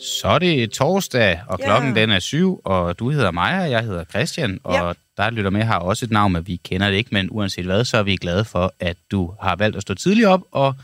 [0.00, 2.00] Så er det torsdag, og klokken Ja.
[2.00, 4.92] den er syv, og du hedder Maja, og jeg hedder Christian, og Ja.
[5.22, 7.84] der lytter med har også et navn, men vi kender det ikke, men uanset hvad,
[7.84, 10.74] så er vi glade for, at du har valgt at stå tidligt op og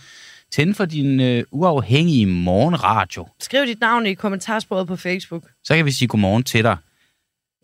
[0.53, 3.29] tænde for din øh, uafhængige morgenradio.
[3.41, 5.43] Skriv dit navn i kommentarsporet på Facebook.
[5.65, 6.77] Så kan vi sige godmorgen til dig.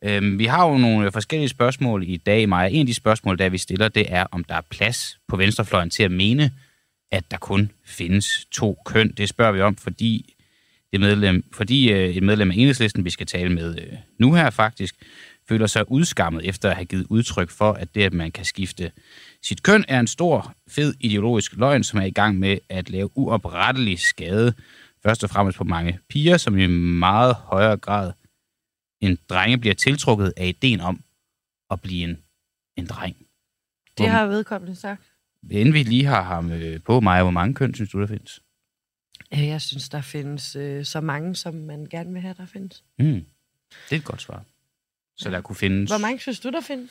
[0.05, 2.69] Øhm, vi har jo nogle øh, forskellige spørgsmål i dag, Maja.
[2.69, 5.91] En af de spørgsmål, der vi stiller, det er, om der er plads på venstrefløjen
[5.91, 6.51] til at mene,
[7.11, 9.13] at der kun findes to køn.
[9.13, 10.35] Det spørger vi om, fordi,
[10.93, 14.51] det medlem, fordi øh, et medlem af enhedslisten, vi skal tale med øh, nu her
[14.51, 14.95] faktisk,
[15.49, 18.93] føler sig udskammet efter at have givet udtryk for, at det, at man kan skifte
[19.43, 23.11] sit køn, er en stor, fed ideologisk løgn, som er i gang med at lave
[23.15, 24.53] uoprettelig skade,
[25.03, 28.13] først og fremmest på mange piger, som i meget højere grad
[29.03, 31.01] end drenge bliver tiltrukket af ideen om
[31.71, 32.19] at blive en,
[32.77, 33.17] en dreng.
[33.99, 35.03] Det har vedkommende sagt.
[35.51, 38.43] Inden vi lige har ham øh, på mig, hvor mange køn synes du, der findes?
[39.35, 42.85] Øh, Jeg synes, der findes øh, så mange, som man gerne vil have, der findes.
[42.99, 43.05] Mm.
[43.05, 43.25] Det
[43.91, 44.45] er et godt svar.
[45.17, 45.91] Så der kunne findes...
[45.91, 46.91] Hvor mange synes du, der findes?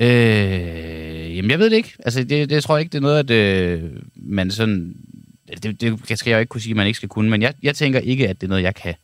[0.00, 1.94] Øh, jamen, jeg ved det ikke.
[1.98, 4.96] Altså, det, det tror jeg ikke, det er noget, at øh, man sådan...
[5.62, 7.54] Det, det skal jeg jo ikke kunne sige, at man ikke skal kunne, men jeg,
[7.62, 8.94] jeg tænker ikke, at det er noget, jeg kan,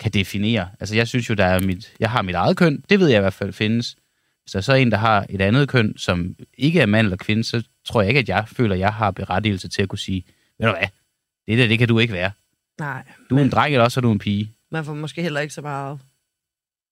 [0.00, 0.68] kan definere.
[0.80, 1.92] Altså, jeg synes jo, der er mit...
[2.00, 2.84] Jeg har mit eget køn.
[2.90, 3.96] Det ved jeg i hvert fald findes.
[4.42, 7.16] Hvis der så er en, der har et andet køn, som ikke er mand eller
[7.16, 9.98] kvinde, så tror jeg ikke, at jeg føler, at jeg har berettigelse til at kunne
[9.98, 10.24] sige,
[10.58, 10.88] ved du hvad,
[11.48, 12.30] det der, det kan du ikke være.
[12.80, 14.52] Nej, Du er en dreng, eller også er du en pige.
[14.70, 15.98] man får måske heller ikke så meget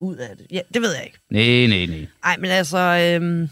[0.01, 0.47] ud af det.
[0.51, 1.19] Ja, det ved jeg ikke.
[1.31, 2.07] Nej, nej, nej.
[2.25, 3.49] Nej, men altså, øhm,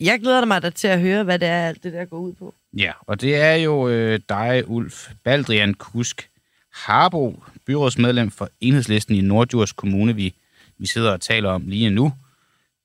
[0.00, 2.32] jeg glæder mig da til at høre, hvad det er, alt det der går ud
[2.32, 2.54] på.
[2.78, 6.30] Ja, og det er jo øh, dig, Ulf Baldrian Kusk
[6.74, 10.34] Harbo, byrådsmedlem for Enhedslisten i Nordjurs Kommune, vi,
[10.78, 12.12] vi sidder og taler om lige nu.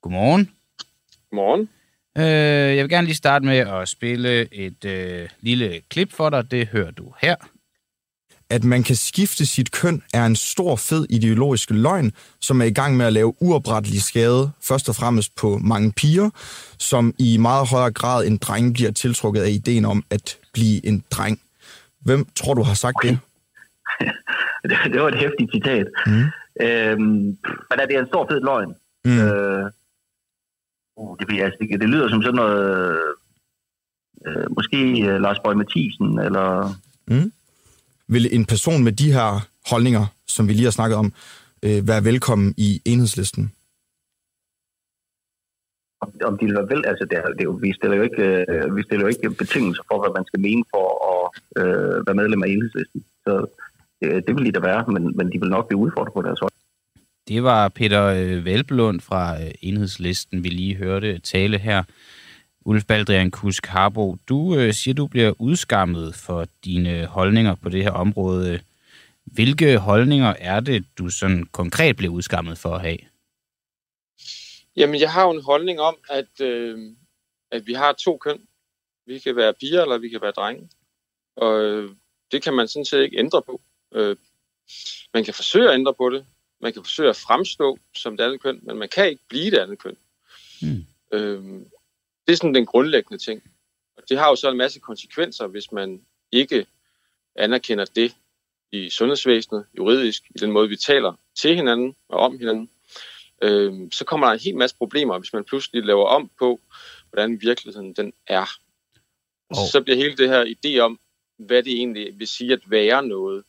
[0.02, 0.50] Godmorgen.
[1.32, 1.70] Godmorgen.
[2.18, 6.52] Øh, jeg vil gerne lige starte med at spille et øh, lille klip for dig.
[6.52, 7.36] Det hører du her.
[8.50, 12.72] At man kan skifte sit køn er en stor, fed ideologisk løgn, som er i
[12.72, 16.30] gang med at lave uoprettelig skade, først og fremmest på mange piger,
[16.78, 21.04] som i meget højere grad end drenge bliver tiltrukket af ideen om at blive en
[21.12, 21.42] dreng.
[22.00, 23.20] Hvem tror du har sagt det?
[24.70, 25.88] det, det var et hæftigt citat.
[26.08, 26.26] Mm.
[26.62, 27.38] Øhm,
[27.70, 28.74] men er det er en stor fed løgn?
[29.06, 29.20] Mm.
[29.20, 29.66] Øh,
[30.98, 31.78] uh, det, jeg altså ikke.
[31.78, 33.00] det lyder som sådan noget...
[34.28, 34.78] Øh, måske
[35.08, 36.76] øh, Lars Bøge Mathisen, eller...
[37.08, 37.32] Mm.
[38.08, 41.14] Vil en person med de her holdninger, som vi lige har snakket om,
[41.64, 43.52] øh, være velkommen i enhedslisten?
[46.02, 46.86] Om, om de vil være vel...
[46.86, 49.30] Altså, det er, det er jo, vi, stiller jo ikke, øh, vi stiller jo ikke
[49.42, 51.22] betingelser for, hvad man skal mene for at
[51.62, 53.06] øh, være medlem af enhedslisten.
[53.26, 53.34] Så
[54.02, 56.52] det vil de da være, men, men de vil nok blive udfordret på deres hold.
[57.28, 61.84] Det var Peter øh, Velblund fra øh, Enhedslisten, vi lige hørte tale her.
[62.66, 67.84] Ulf Baldrian Kusk Harbo, du øh, siger, du bliver udskammet for dine holdninger på det
[67.84, 68.60] her område.
[69.26, 72.98] Hvilke holdninger er det, du sådan konkret bliver udskammet for at have?
[74.76, 76.92] Jamen, jeg har jo en holdning om, at, øh,
[77.52, 78.42] at vi har to køn.
[79.06, 80.70] Vi kan være piger, eller vi kan være drenge.
[81.36, 81.90] Og øh,
[82.32, 83.62] det kan man sådan set ikke ændre på.
[83.92, 84.16] Øh,
[85.14, 86.26] man kan forsøge at ændre på det.
[86.62, 89.58] Man kan forsøge at fremstå som det andet køn, men man kan ikke blive det
[89.58, 89.98] andet køn.
[90.62, 90.86] Hmm.
[91.14, 91.44] Øh,
[92.28, 93.44] det er sådan den grundlæggende ting.
[93.98, 96.02] Og det har jo så en masse konsekvenser, hvis man
[96.32, 96.66] ikke
[97.36, 98.16] anerkender det
[98.72, 102.70] i sundhedsvæsenet, juridisk, i den måde, vi taler til hinanden og om hinanden
[103.42, 106.62] øh, så kommer der en hel masse problemer, hvis man pludselig laver om på,
[107.10, 108.46] hvordan virkeligheden den er.
[109.50, 111.00] Og- Så bliver hele det her idé om,
[111.38, 113.44] hvad det egentlig vil sige at være noget,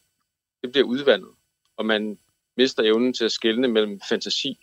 [0.63, 1.31] det bliver udvandet,
[1.77, 2.19] og man
[2.57, 4.59] mister evnen til at skelne mellem fantasi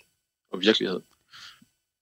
[0.52, 1.02] og virkelighed.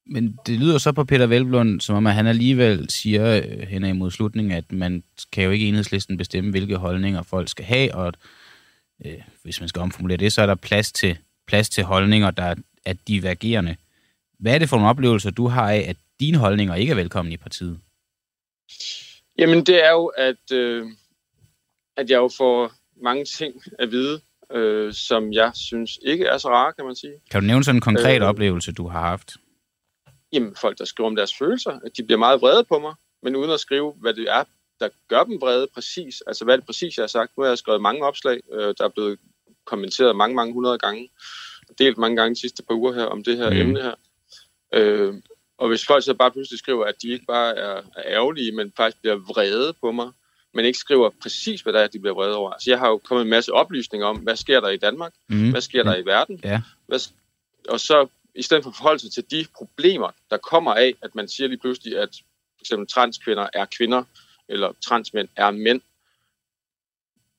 [0.06, 3.86] Men det lyder så på Peter Velblund, som om at han alligevel siger øh, hen
[3.86, 8.08] imod slutningen, at man kan jo ikke enhedslisten bestemme, hvilke holdninger folk skal have, og
[8.08, 8.16] at,
[9.06, 11.18] øh, hvis man skal omformulere det, så er der plads til,
[11.48, 12.56] plads til holdninger, der
[12.86, 13.76] er divergerende.
[14.40, 17.34] Hvad er det for nogle oplevelser, du har af, at dine holdninger ikke er velkomne
[17.34, 17.80] i partiet?
[19.38, 20.86] Jamen det er jo, at, øh,
[21.98, 22.72] at jeg jo får
[23.04, 24.22] mange ting at vide,
[24.52, 27.14] øh, som jeg synes ikke er så rare, kan man sige.
[27.32, 28.28] Kan du nævne sådan en konkret Øh.
[28.28, 29.32] oplevelse, du har haft?
[30.34, 32.94] Jamen, folk, der skriver om deres følelser, at de bliver meget vrede på mig,
[33.24, 34.44] men uden at skrive, hvad det er,
[34.80, 36.22] der gør dem vrede præcis.
[36.28, 37.32] Altså, hvad er det præcis, jeg har sagt?
[37.38, 39.20] Nu har jeg skrevet mange opslag, øh, der er blevet
[39.66, 41.10] kommenteret mange, mange hundrede gange,
[41.80, 43.56] delt mange gange de sidste par uger her om det her Mm.
[43.58, 43.96] emne her.
[44.74, 45.14] Øh,
[45.58, 48.74] og hvis folk så bare pludselig skriver, at de ikke bare er, er ærgerlige, men
[48.78, 50.12] faktisk bliver vrede på mig,
[50.56, 52.52] men ikke skriver præcis, hvad der er, de bliver vrede over.
[52.52, 55.52] Altså, jeg har jo kommet en masse oplysninger om, hvad sker der i Danmark, Mm.
[55.52, 56.62] hvad sker der i verden, Ja.
[56.88, 57.00] hvad,
[57.70, 61.16] og så i stedet for at forholde sig til de problemer, der kommer af, at
[61.16, 62.10] man siger lige pludselig, at
[62.58, 64.04] for eksempel transkvinder er kvinder,
[64.50, 65.82] eller transmænd er mænd,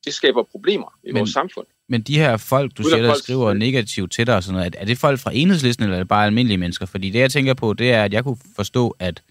[0.05, 1.67] det skaber problemer i Men- vores samfund.
[1.89, 4.75] Men de her folk, du siger, der folk- skriver negativt til dig og sådan noget,
[4.75, 6.87] er- er det folk fra enhedslisten, eller er det bare almindelige mennesker?
[6.87, 9.23] Fordi det, jeg tænker på, det er, at jeg kunne forstå, at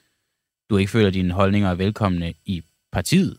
[0.69, 2.61] du ikke føler, at dine holdninger er velkomne i
[2.91, 3.37] partiet,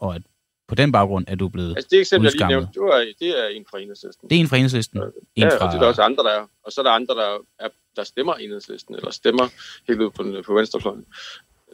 [0.00, 0.22] og at
[0.68, 1.76] på den baggrund er du blevet...
[1.76, 4.30] Altså det eksempel, jeg lige nævnte, det, var, det er en fra enhedslisten.
[4.30, 4.98] Det er en fra enhedslisten.
[4.98, 5.04] En
[5.36, 5.66] Ja, fra...
[5.66, 6.46] og det er der også andre, der er.
[6.64, 9.48] Og så er der andre, der, er, der stemmer enhedslisten, eller stemmer
[9.88, 11.04] helt ud på, den- på venstrefløjen.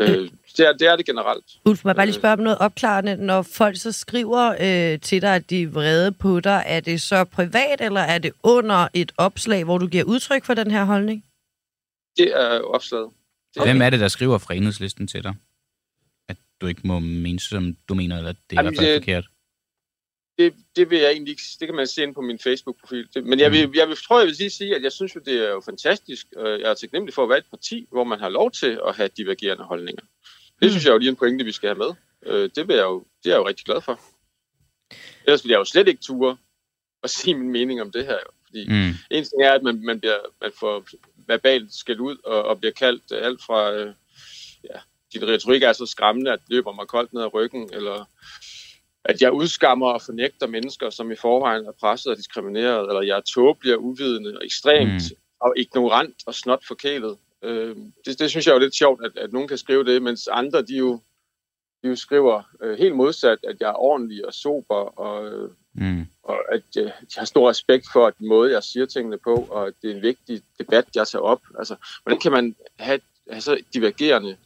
[0.01, 0.09] Øh,
[0.57, 1.45] det, er, det er det generelt.
[1.65, 3.17] Ulf, må jeg bare lige spørge om noget opklarende.
[3.17, 7.03] Når folk så skriver øh, til dig, at de er vrede på dig, er det
[7.03, 10.85] så privat, eller er det under et opslag, hvor du giver udtryk for den her
[10.85, 11.25] holdning?
[12.17, 13.09] Det er opslaget.
[13.55, 15.35] Det Hvem er det, der skriver fra enhedslisten til dig?
[16.61, 18.95] Du ikke må mene, som du mener, eller at det er i Jamen, hvert fald
[18.95, 19.25] det- forkert.
[20.39, 23.09] det, det vil jeg egentlig ikke, det kan man se ind på min Facebook-profil.
[23.15, 25.21] Det, men jeg, vil, jeg vil, tror, jeg vil lige sige, at jeg synes jo,
[25.25, 26.27] det er jo fantastisk.
[26.37, 29.09] Jeg er taknemmelig for at være et parti, hvor man har lov til at have
[29.17, 30.03] divergerende holdninger.
[30.63, 31.91] Det synes jeg jo lige en pointe, vi skal have med.
[32.27, 34.01] Øh, Det, vil jeg jo, det er jeg jo rigtig glad for.
[35.27, 36.37] Ellers ville jeg jo slet ikke ture
[37.03, 38.13] at sige min mening om det her.
[38.15, 38.31] Jo.
[38.47, 38.95] Fordi Mm.
[39.11, 40.87] en ting er, at man, man, bliver, man får
[41.27, 43.73] verbalt skældt ud og, og bliver kaldt alt fra...
[43.73, 43.95] Øh,
[44.65, 44.79] ja,
[45.19, 48.05] din retorik er så skræmmende, at det løber mig koldt ned ad ryggen, eller
[49.05, 53.17] at jeg udskammer og fornægter mennesker, som i forvejen er presset og diskrimineret, eller jeg
[53.17, 55.17] er tåbelig og uvidende og ekstremt Mm.
[55.41, 57.17] og ignorant og snot forkælet.
[57.43, 57.77] Øh,
[58.07, 60.29] det, det synes jeg er jo lidt sjovt, at, at nogen kan skrive det, mens
[60.29, 61.01] andre, de jo,
[61.83, 66.07] de jo skriver øh, helt modsat, at jeg er ordentlig og sober, og, øh, Mm.
[66.23, 69.67] og at øh, jeg har stor respekt for den måde, jeg siger tingene på, og
[69.67, 71.41] at det er en vigtig debat, jeg tager op.
[71.59, 74.37] Altså, hvordan kan man have, have så divergerende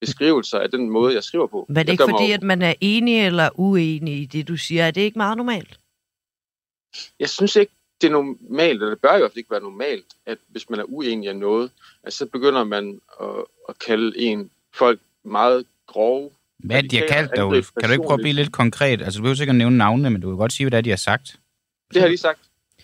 [0.00, 1.66] beskrivelser af den måde, jeg skriver på?
[1.68, 4.48] Men er det ikke mig fordi, jo- at man er enig eller uenig i det,
[4.48, 4.84] du siger?
[4.84, 5.80] Er det ikke meget normalt?
[7.20, 10.06] Jeg synes ikke, det er normalt, eller det bør i hvert fald ikke være normalt,
[10.26, 11.70] at hvis man er uenig af noget,
[12.02, 13.28] at så begynder man at,
[13.68, 16.30] at kalde en folk meget grove.
[16.58, 17.64] Hvad de har kaldt dig?
[17.80, 19.02] Kan du ikke prøve at blive lidt konkret?
[19.02, 20.90] Altså, du behøver sikkert nævne navnene, men du kan godt sige, hvad det er, de
[20.90, 21.40] har sagt.
[21.94, 22.40] Det har lige sagt.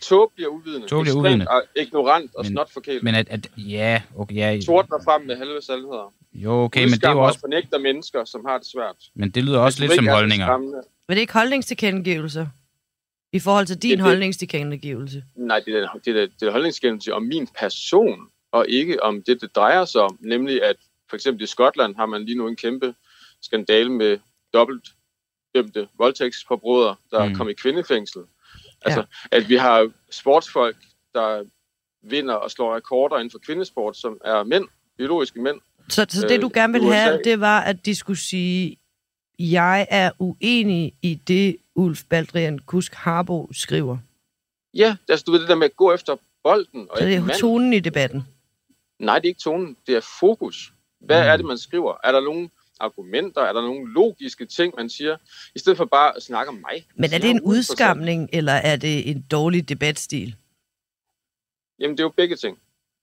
[0.09, 0.87] Tåbelig og uvidende.
[0.89, 1.47] Tåbelig og uvidende.
[1.49, 3.03] og ignorant og Men- snot forkælet.
[3.03, 6.13] Men at, at ja, okay, ja, Tordner frem med halve sandheder.
[6.35, 8.97] jo, okay, men det er jo også, Og fornægter mennesker, som har det svært.
[9.15, 10.57] men det lyder også lidt som er holdninger.
[10.59, 10.73] Men
[11.09, 12.47] det er ikke holdningstilkendegivelser?
[13.33, 14.05] I forhold til din Det det.
[14.07, 15.25] holdningstilkendegivelse?
[15.37, 18.19] Nej, det er, det er, det er holdningsgivelse om min person,
[18.53, 20.19] og ikke om det, det drejer sig om.
[20.21, 20.77] Nemlig at
[21.11, 22.95] for eksempel i Skotland har man lige nu en kæmpe
[23.43, 24.19] skandale med
[24.55, 24.89] dobbelt
[25.55, 27.35] dømte voldtægtsforbrydere, der mm.
[27.35, 28.21] kom i kvindefængsel.
[28.85, 30.77] Altså, at vi har sportsfolk,
[31.15, 31.45] der
[32.03, 34.65] vinder og slår rekorder inden for kvindesport, som er mænd,
[34.99, 35.61] biologiske mænd.
[35.89, 36.97] Så, så det, du Øh, gerne ville USA.
[36.99, 38.77] have, det var, at de skulle sige,
[39.39, 43.99] jeg er uenig i det, Ulf Baldrian Kusk Harbo skriver.
[44.75, 46.87] Ja, altså du ved det der med at gå efter bolden.
[46.91, 47.39] Og Så det er manden.
[47.39, 48.27] tonen i debatten.
[48.99, 49.77] Nej, det er ikke tonen.
[49.87, 50.73] Det er fokus.
[51.01, 51.29] Hvad Mm.
[51.29, 51.95] er det, man skriver?
[52.05, 52.51] Er der nogle
[52.85, 53.41] argumenter?
[53.41, 55.17] Er der nogle logiske ting, man siger?
[55.55, 56.87] I stedet for bare at snakke om mig.
[56.95, 60.35] Men er det en udskamning, eller er det en dårlig debatstil?
[61.79, 62.59] Jamen, det er jo begge ting.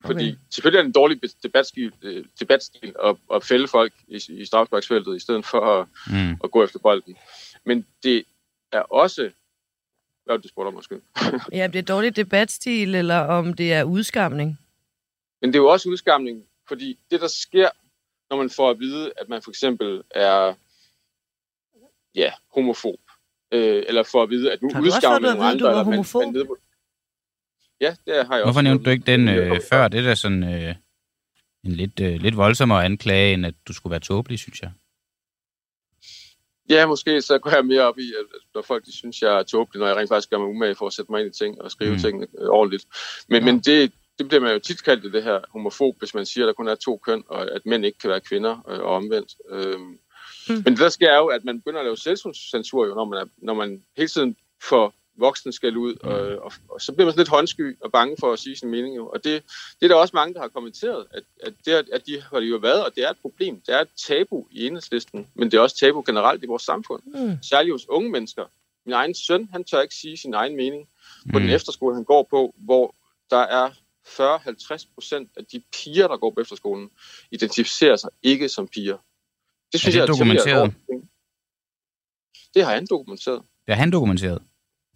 [0.06, 0.32] Fordi Okay.
[0.32, 0.40] okay.
[0.50, 5.16] selvfølgelig er det en dårlig debatstil, øh, debatstil at, at fælde folk i, i strafsparksfeltet,
[5.16, 6.38] i stedet for at, Mm.
[6.44, 7.18] at gå efter bolden.
[7.66, 8.24] Men det
[8.72, 9.32] er også...
[10.26, 11.02] Hvad du spurgte om, måske?
[11.60, 14.60] Ja, det er dårlig debatstil, eller om det er udskamning.
[15.42, 17.70] Men det er jo også udskamning, fordi det, der sker,
[18.32, 20.54] når man får at vide, at man for eksempel er
[22.16, 23.00] ja, homofob,
[23.52, 25.60] øh, eller får at vide, at nu Har du også udskammer fået at nogle vide,
[25.60, 26.24] du andre, var man- homofob?
[26.24, 26.48] Man, man
[27.82, 28.62] ja, det har jeg Hvorfor også.
[28.62, 29.88] nævnte du ikke den øh, før?
[29.88, 30.76] Det er da sådan øh,
[31.64, 34.72] en lidt, øh, lidt voldsommere anklage, end at du skulle være tåbelig, synes jeg.
[36.70, 39.40] Ja, måske så går jeg mere op i, at at når folk de synes, jeg
[39.40, 41.38] er tåbelig, når jeg rent faktisk gør mig umage for at sætte mig ind i
[41.38, 42.00] ting og skrive Mm.
[42.00, 42.86] tingene øh, ordentligt.
[43.30, 43.46] Men, Ja.
[43.52, 46.48] men det, det bliver man jo tit kaldt det her homofob, hvis man siger, at
[46.48, 49.36] der kun er to køn, og at mænd ikke kan være kvinder øh, og omvendt.
[49.50, 49.98] Øhm.
[50.50, 50.56] Mm.
[50.56, 53.20] Men det der sker er jo, at man begynder at lave selvcensur, jo, når, man
[53.20, 57.12] er, når man hele tiden får voksne skal ud, og, og, og, så bliver man
[57.14, 58.96] sådan lidt håndsky og bange for at sige sin mening.
[58.96, 59.08] Jo.
[59.08, 59.44] Og det,
[59.80, 62.50] det er der også mange, der har kommenteret, at, at, det, at de har det
[62.50, 63.62] jo været, og det er et problem.
[63.68, 67.02] Det er et tabu i enhedslisten, men det er også tabu generelt i vores samfund
[67.06, 67.38] Mm.
[67.44, 68.46] særligt hos unge mennesker.
[68.86, 70.88] Min egen søn, han tør ikke sige sin egen mening
[71.32, 71.44] på Mm.
[71.46, 72.96] den efterskole, han går på, hvor
[73.30, 73.70] der er
[74.08, 76.90] 40-50 procent af de piger, der går på efterskolen,
[77.32, 78.98] identificerer sig ikke som piger.
[79.72, 80.74] Det synes det jeg er dokumenteret?
[82.54, 83.42] Det har han dokumenteret.
[83.68, 84.42] Det har han dokumenteret.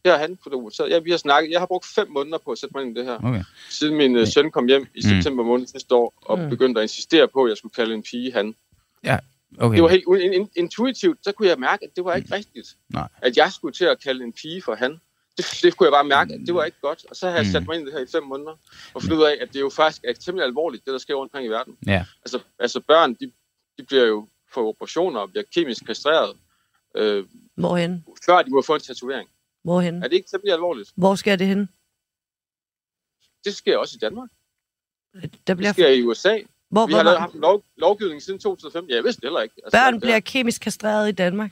[0.06, 0.90] Det har han dokumenteret.
[0.90, 1.52] Ja, vi har snakket.
[1.52, 3.18] Jeg har brugt fem måneder på at sætte mig ind i det her.
[3.24, 3.44] Okay.
[3.70, 5.10] Siden min uh, søn kom hjem i Mm.
[5.10, 6.50] september måned sidste år, og Mm.
[6.50, 8.56] begyndte at insistere på, at jeg skulle kalde en pige han.
[9.60, 9.76] okay.
[9.76, 12.78] Det var helt in- in- intuitivt, så kunne jeg mærke, at det var ikke rigtigt.
[12.90, 13.08] Nej.
[13.22, 15.02] At jeg skulle til at kalde en pige for han.
[15.38, 17.06] Det, det kunne jeg bare mærke, at det var ikke godt.
[17.10, 17.52] Og så har jeg Mm.
[17.52, 18.56] sat mig ind i det her i fem måneder,
[18.94, 21.30] og fundet ud af, at det jo faktisk er temmelig alvorligt, det der sker rundt
[21.34, 21.78] omkring i verden.
[21.88, 22.06] Ja.
[22.22, 23.32] Altså, altså børn, de,
[23.78, 26.38] de bliver jo for operationer og bliver kemisk kastreret,
[26.96, 27.26] øh,
[27.56, 28.06] Hvorhen?
[28.26, 29.30] før de må få en tatovering.
[29.64, 30.04] Hvorhen?
[30.04, 30.92] Er det ikke temmelig alvorligt?
[30.96, 31.70] Hvor sker det hen?
[33.46, 34.30] Det sker også i Danmark.
[35.14, 35.74] Der Det bliver...
[35.74, 36.38] sker i USA.
[36.70, 38.86] Hvor, Vi hvor har lavet, haft en lov, lovgivning siden 2005.
[38.90, 39.56] Ja, jeg vidste det heller ikke.
[39.64, 41.52] Altså, børn bliver kemisk kastreret i Danmark?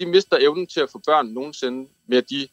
[0.00, 2.48] De mister evnen til at få børn nogensinde med de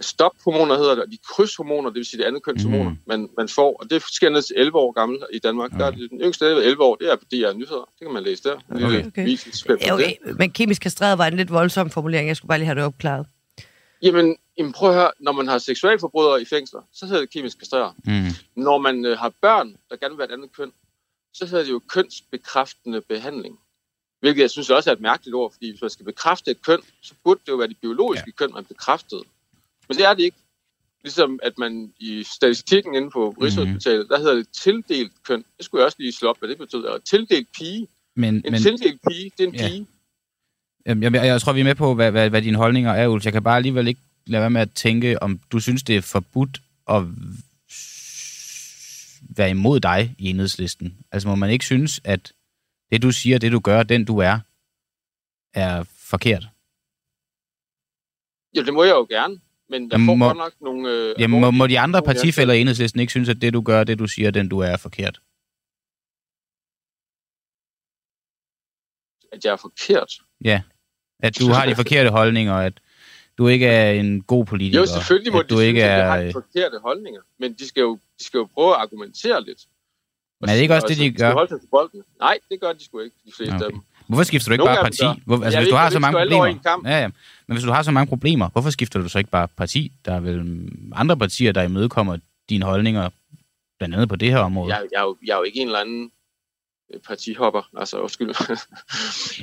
[0.00, 2.98] stophormoner, hedder det, og de krydshormoner, det vil sige det andet kønshormoner, Mhm.
[3.06, 3.76] man, man får.
[3.76, 5.70] Og det sker ned til 11 år gammel i Danmark.
[5.70, 5.98] Der er Okay.
[5.98, 7.88] det, den yngste er 11 år, det er på DR Nyheder.
[7.98, 8.54] Det kan man læse der.
[8.56, 9.26] En lille Okay.
[9.26, 9.92] det.
[9.92, 10.16] okay.
[10.38, 12.28] Men kemisk kastreret var en lidt voldsom formulering.
[12.28, 13.26] Jeg skulle bare lige have det opklaret.
[14.02, 15.10] Jamen, jamen, prøv at høre.
[15.20, 17.92] Når man har seksualforbrydere i fængsler, så hedder det kemisk kastreret.
[18.04, 18.62] Mm.
[18.62, 20.72] Når man øh, har børn, der gerne vil være et andet køn,
[21.34, 23.58] så hedder det jo kønsbekræftende behandling.
[24.22, 26.78] Hvilket jeg synes også er et mærkeligt ord, fordi hvis man skal bekræfte et køn,
[27.02, 28.32] så burde det jo være det biologiske ja.
[28.44, 29.22] køn, man bekræftede.
[29.88, 30.36] Men det er det ikke.
[31.04, 35.44] Ligesom at man i statistikken inde på Rigshospitalet, der hedder det tildelt køn.
[35.56, 36.98] Det skulle jeg også lige slå op, hvad det betyder.
[36.98, 37.88] Tildelt pige.
[38.16, 39.68] Men, En men tildelt pige, det er en Ja.
[39.68, 39.86] pige.
[40.86, 43.24] Jamen, jeg, jeg tror, vi er med på, hvad, hvad, hvad dine holdninger er, Ulf.
[43.24, 46.00] Jeg kan bare alligevel ikke lade være med at tænke, om du synes, det er
[46.00, 46.60] forbudt
[46.90, 47.02] at
[49.36, 50.96] være imod dig i enhedslisten.
[51.12, 52.32] Altså må man ikke synes, at
[52.92, 54.38] det du siger, det du gør, den du er,
[55.54, 56.44] er forkert?
[58.56, 59.40] Ja, det må jeg jo gerne.
[59.68, 60.90] Men jeg får må- godt nok nogle...
[60.90, 63.84] Øh, Jamen, må, må de andre partifælder i enhedslisten ikke synes, at det du gør,
[63.84, 65.20] det du siger, den du er, er forkert?
[69.32, 70.12] At jeg er forkert.
[71.22, 72.80] At du har de forkerte holdninger, at
[73.38, 74.80] du ikke er en god politiker.
[74.80, 76.10] Jo, selvfølgelig må de du synes, ikke at jeg er...
[76.10, 77.20] har de forkerte holdninger.
[77.38, 79.66] Men de skal jo, de skal jo prøve at argumentere lidt.
[80.42, 81.32] Men er det ikke også Og det, de gør?
[81.32, 82.02] holde sig til bolden.
[82.20, 83.64] Nej, det gør de sgu ikke, de fleste Okay.
[83.64, 83.80] af dem.
[84.08, 85.22] Hvorfor skifter du ikke Nogle bare parti?
[85.26, 86.80] Hvor, altså, Jeg hvis du har så mange problemer...
[86.84, 87.08] Ja, ja.
[87.46, 89.92] Men hvis du har så mange problemer, hvorfor skifter du så ikke bare parti?
[90.04, 92.16] Der er vel andre partier, der imødekommer
[92.48, 93.08] dine holdninger,
[93.78, 94.74] blandt andet på det her område.
[94.74, 96.10] Jeg, jeg, er jo, jeg er jo ikke en eller anden
[96.94, 98.26] øh, partihopper, altså undskyld.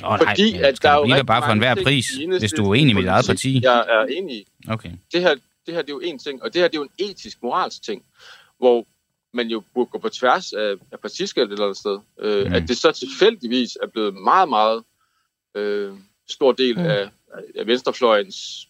[0.02, 2.06] Nå, nej, Fordi men at der er jo rigtig bare for enhver pris,
[2.38, 3.60] hvis du er uenig med dit eget parti?
[3.62, 4.44] Jeg er enig i.
[4.68, 4.90] Okay.
[5.12, 5.34] Det her,
[5.66, 7.38] det her det er jo en ting, og det her det er jo en etisk,
[7.42, 8.02] moralsk ting,
[8.58, 8.86] hvor
[9.34, 11.98] man jo burde gå på tværs af, af partiskæld et eller andet sted.
[12.20, 12.52] Øh, Mm.
[12.54, 14.82] At det så tilfældigvis er blevet meget, meget
[15.56, 15.92] øh,
[16.28, 16.84] stor del Mm.
[16.84, 17.10] af,
[17.56, 18.68] af venstrefløjens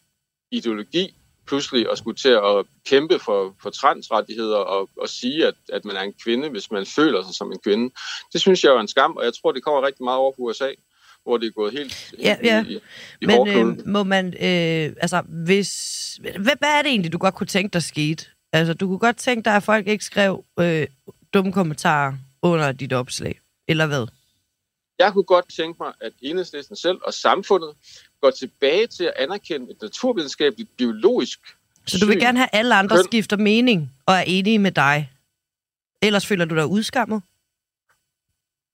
[0.50, 5.84] ideologi, pludselig at skulle til at kæmpe for, for transrettigheder og, og sige, at, at
[5.84, 7.94] man er en kvinde, hvis man føler sig som en kvinde.
[8.32, 10.42] Det synes jeg er en skam, og jeg tror, det kommer rigtig meget over på
[10.42, 10.70] USA,
[11.22, 12.64] hvor det er gået helt Ja, ja.
[12.68, 12.80] i,
[13.20, 15.70] i, Men øh, må man, øh, altså, hvis,
[16.22, 18.26] hvad, hvad er det egentlig, du godt kunne tænke dig skete?
[18.52, 20.86] Altså, du kunne godt tænke dig, at folk ikke skrev øh,
[21.34, 24.06] dumme kommentarer under dit opslag, eller hvad?
[24.98, 27.70] Jeg kunne godt tænke mig, at enhedslisten selv og samfundet
[28.20, 31.40] går tilbage til at anerkende et naturvidenskabeligt, biologisk
[31.86, 32.20] Så du vil syn.
[32.20, 33.04] gerne have, at alle andre Køn.
[33.04, 35.12] skifter mening og er enige med dig?
[36.02, 37.22] Ellers føler du dig udskammet?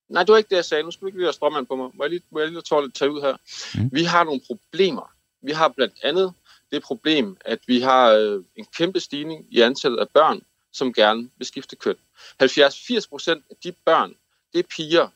[0.09, 0.83] Nej, det var ikke det, jeg sagde.
[0.85, 1.91] Nu skal vi ikke lige have stråmand på mig.
[1.95, 3.37] Må jeg lige, må jeg lige tage, tage ud her?
[3.83, 3.91] Mm.
[3.93, 5.13] Vi har nogle problemer.
[5.43, 6.33] Vi har blandt andet
[6.73, 10.43] det problem, at vi har øh, en kæmpe stigning i antallet af børn,
[10.73, 11.97] som gerne vil skifte køn.
[12.43, 14.15] 70-80 procent af de børn,
[14.53, 15.09] det er piger,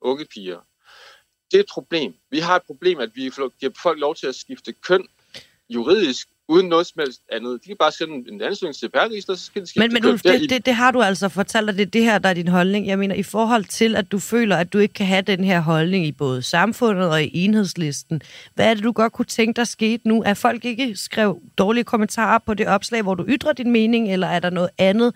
[0.00, 0.60] unge piger.
[1.50, 2.14] Det er et problem.
[2.30, 5.08] Vi har et problem, at vi giver folk lov til at skifte køn
[5.68, 7.60] juridisk, uden noget som helst andet.
[7.64, 10.12] De kan bare sende en ansøgning til CPR-register, så skal de skifte Men, men.
[10.12, 12.28] Ulf, Der det, det, det har du altså fortalt, og det er det her, der
[12.28, 12.86] er din holdning.
[12.86, 15.60] Jeg mener, i forhold til, at du føler, at du ikke kan have den her
[15.60, 18.22] holdning i både samfundet og i enhedslisten.
[18.54, 20.22] Hvad er det, du godt kunne tænke dig skete nu?
[20.26, 24.26] Er folk ikke skrev dårlige kommentarer på det opslag, hvor du ytrer din mening, eller
[24.26, 25.14] er der noget andet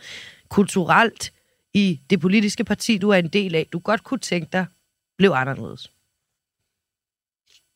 [0.49, 1.33] kulturelt
[1.75, 4.67] i det politiske parti, du er en del af, du godt kunne tænke dig
[5.19, 5.91] blev anderledes?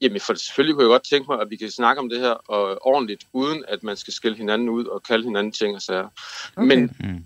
[0.01, 2.31] Jamen, for selvfølgelig kunne jeg godt tænke mig, at vi kan snakke om det her
[2.31, 6.09] og ordentligt, uden at man skal skælde hinanden ud og kalde hinanden ting og sager.
[6.57, 6.67] Okay.
[6.67, 7.25] Men Mm.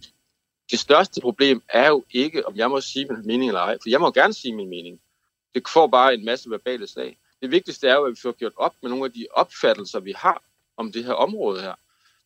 [0.70, 3.90] det største problem er jo ikke, om jeg må sige min mening eller ej, for
[3.90, 5.00] jeg må gerne sige min mening.
[5.54, 7.18] Det får bare en masse verbale slag.
[7.42, 10.12] Det vigtigste er jo, at vi får gjort op med nogle af de opfattelser, vi
[10.16, 10.42] har
[10.76, 11.74] om det her område her.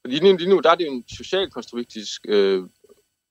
[0.00, 2.62] Fordi lige nu, lige nu der er det jo en socialkonstruktistisk øh,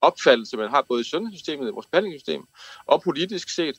[0.01, 2.43] opfattelse, man har både i sundhedssystemet, i vores behandlingssystem,
[2.85, 3.75] og politisk set,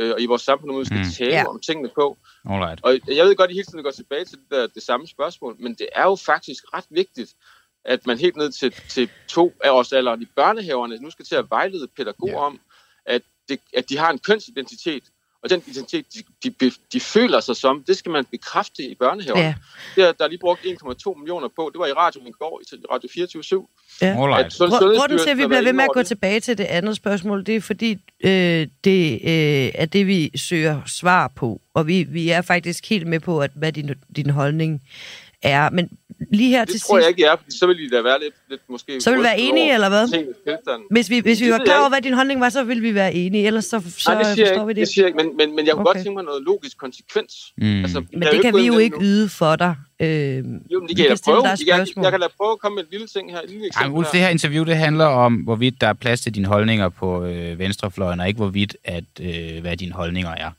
[0.00, 1.04] øh, og i vores samfund, vi skal Mm.
[1.18, 1.48] tale ja.
[1.48, 2.18] om tingene på.
[2.50, 2.80] Alright.
[2.84, 5.06] Og jeg ved godt, at I hele tiden går tilbage til det, der, det samme
[5.06, 7.34] spørgsmål, men det er jo faktisk ret vigtigt,
[7.84, 11.34] at man helt ned til, til to af os alderen i børnehaverne nu skal til
[11.34, 12.46] at vejlede pædagoger ja.
[12.46, 12.60] om,
[13.06, 15.04] at, det, at de har en kønsidentitet,
[15.42, 16.06] og den identitet,
[16.44, 19.42] de, de, de føler sig som, det skal man bekræfte i børnehaverne.
[19.44, 19.54] Ja.
[19.96, 20.02] Ja.
[20.06, 22.76] Der, der er lige brugt 1,2 millioner på, det var i radioen i går, i
[22.90, 23.66] Radio 24
[24.02, 24.52] Alright.
[24.52, 26.06] sund- Gru- Grunden til, at vi bliver ved med at gå det.
[26.06, 30.80] tilbage til det andet spørgsmål, det er fordi, øh, det øh, er det, vi søger
[30.86, 31.60] svar på.
[31.74, 34.82] Og vi, vi er faktisk helt med på, at hvad din, din holdning
[35.42, 35.70] er.
[35.70, 35.90] Men
[36.32, 38.00] lige her Det til tror jeg sidst, ikke, jeg er, fordi så vil I da
[38.02, 39.00] være lidt, lidt måske...
[39.00, 40.08] Så vil I være enige, over eller hvad?
[40.90, 42.82] hvis vi, hvis vi Det var klar jeg over, hvad din holdning var, så ville
[42.82, 43.46] vi være enige.
[43.46, 44.88] Ellers så, så Nej, det siger jeg forstår ikke, vi det det.
[44.94, 45.94] siger jeg ikke, men, men, men jeg kunne Okay.
[45.98, 47.32] godt tænke mig noget logisk konsekvens.
[47.56, 47.82] Mm.
[47.82, 49.08] Altså, Men det kan vi jo ikke endnu.
[49.08, 49.74] yde for dig.
[50.00, 51.38] Øh, Jo, men Vi det kan jeg prøve.
[51.38, 52.04] et Jeg, spørgsmål.
[52.04, 53.40] jeg kan da prøve at komme med en lille ting her.
[53.40, 54.12] En lille Ej, eksempel men Ulf, her.
[54.12, 57.58] det her interview, det handler om, hvorvidt der er plads til dine holdninger på øh,
[57.58, 60.46] venstrefløjen, og ikke hvorvidt, at, øh, hvad dine holdninger er.
[60.46, 60.52] Og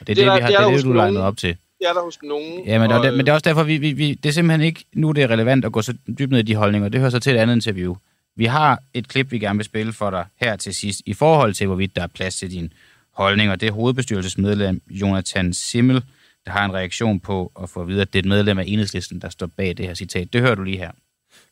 [0.00, 1.56] er det, Det der- vi har, det det, det, du legnet op til.
[1.82, 2.64] Det er der hos nogen.
[2.66, 4.32] Ja, men, og, og, det, men det er også derfor, vi, vi, vi, det er
[4.32, 6.88] simpelthen ikke, nu det er relevant at gå så dybt ned i de holdninger.
[6.88, 7.94] Det hører så til et andet interview.
[8.36, 11.54] Vi har et klip, vi gerne vil spille for dig her til sidst, i forhold
[11.54, 12.70] til, hvorvidt der er plads til dine
[13.14, 13.56] holdninger.
[13.56, 16.02] Det er hovedbestyrelsesmedlem Jonathan Simmel,
[16.46, 18.64] der har en reaktion på at få at vide, at det er et medlem af
[18.66, 20.32] enhedslisten, der står bag det her citat.
[20.32, 20.90] Det hører du lige her.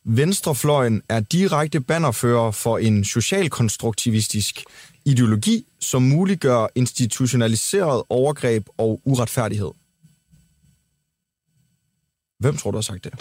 [0.03, 4.63] Venstrefløjen er direkte bannerfører for en socialkonstruktivistisk
[5.05, 9.71] ideologi, som muliggør institutionaliseret overgreb og uretfærdighed.
[12.41, 13.13] Hvem tror du har sagt det?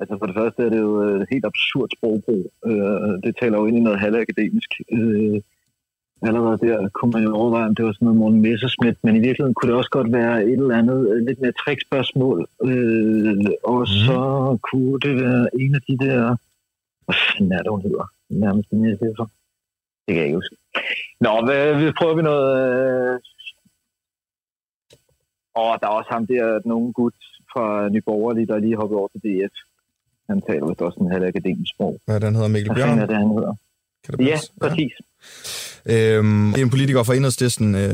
[0.00, 2.44] Altså for det første er det jo et helt absurd sprogbrug.
[2.70, 4.70] Øh, det taler jo ind i noget halvakademisk.
[4.92, 5.40] Øh,
[6.28, 9.24] allerede der kunne man jo overveje, om det var sådan noget Morten Messerschmidt, men i
[9.26, 12.38] virkeligheden kunne det også godt være et eller andet øh, lidt mere trickspørgsmål.
[12.70, 13.96] Øh, og mm.
[14.06, 14.20] så
[14.68, 16.36] kunne det være en af de der...
[17.04, 18.06] Hvad fanden er det, hun hedder?
[18.28, 19.26] Nærmest den så.
[20.04, 20.56] Det kan jeg ikke huske.
[21.20, 23.20] Nå, hvad, vi prøver vi noget...
[25.58, 27.16] Og der er også ham der, nogen gut
[27.52, 29.54] fra Nye Borgerlige, der er lige hoppet over til DF.
[30.30, 31.94] Han taler vist også en halv akademisk sprog.
[32.06, 33.08] Hvad den hedder Mikkel Hvad fanden er Bjørn?
[33.08, 33.54] det, han hedder?
[34.04, 34.92] Kan det Ja, præcis.
[35.86, 37.90] Øhm, det er en politiker fra Enhedslisten øh,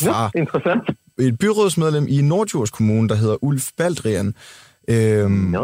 [0.00, 0.82] fra Ja, interessant.
[1.18, 4.34] et byrådsmedlem i Nordjurs Kommune, der hedder Ulf Baldrian.
[4.88, 5.60] Øhm, ja.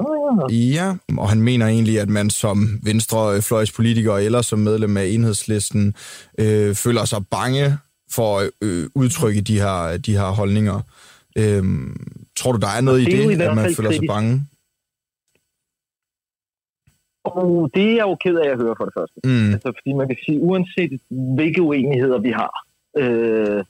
[0.50, 5.94] Ja, og han mener egentlig, at man som venstrefløjspolitiker eller som medlem af enhedslisten
[6.38, 7.78] øh, føler sig bange
[8.10, 10.80] for at øh, udtrykke de her, de her holdninger.
[11.38, 11.96] Øhm,
[12.36, 14.06] tror du, der er noget i Det er i det, hvert at man føler sig
[14.08, 14.32] bange?
[17.24, 19.18] Og det er jeg jo ked af at høre for det første.
[19.24, 21.00] Mm, Altså, fordi man kan sige, uanset
[21.38, 22.52] hvilke uenigheder vi har,
[23.02, 23.64] øh,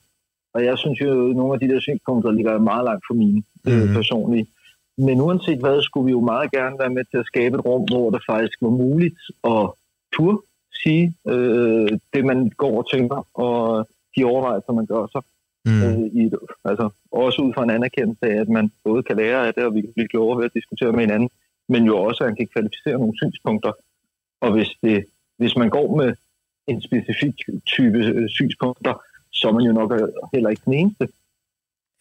[0.53, 3.43] og jeg synes jo, at nogle af de der synspunkter ligger meget langt fra mine
[3.67, 3.93] øh, Mhm.
[3.93, 4.47] personlige.
[4.97, 7.83] Men uanset hvad, skulle vi jo meget gerne være med til at skabe et rum,
[7.91, 9.63] hvor det faktisk var muligt at
[10.15, 10.37] turde
[10.83, 15.21] sige øh, det, man går og tænker, og de overvejelser, man gør sig.
[15.65, 16.31] Mm, øh, i.
[16.65, 19.75] Altså, også ud fra en anerkendelse af, at man både kan lære af det, og
[19.75, 21.29] vi kan blive klogere ved at diskutere med hinanden,
[21.69, 23.71] men jo også, at man kan kvalificere nogle synspunkter.
[24.41, 25.05] Og hvis, det,
[25.37, 26.15] hvis man går med
[26.67, 28.93] en specifik type øh, synspunkter,
[29.31, 31.07] så er man jo nok øh, heller ikke den eneste.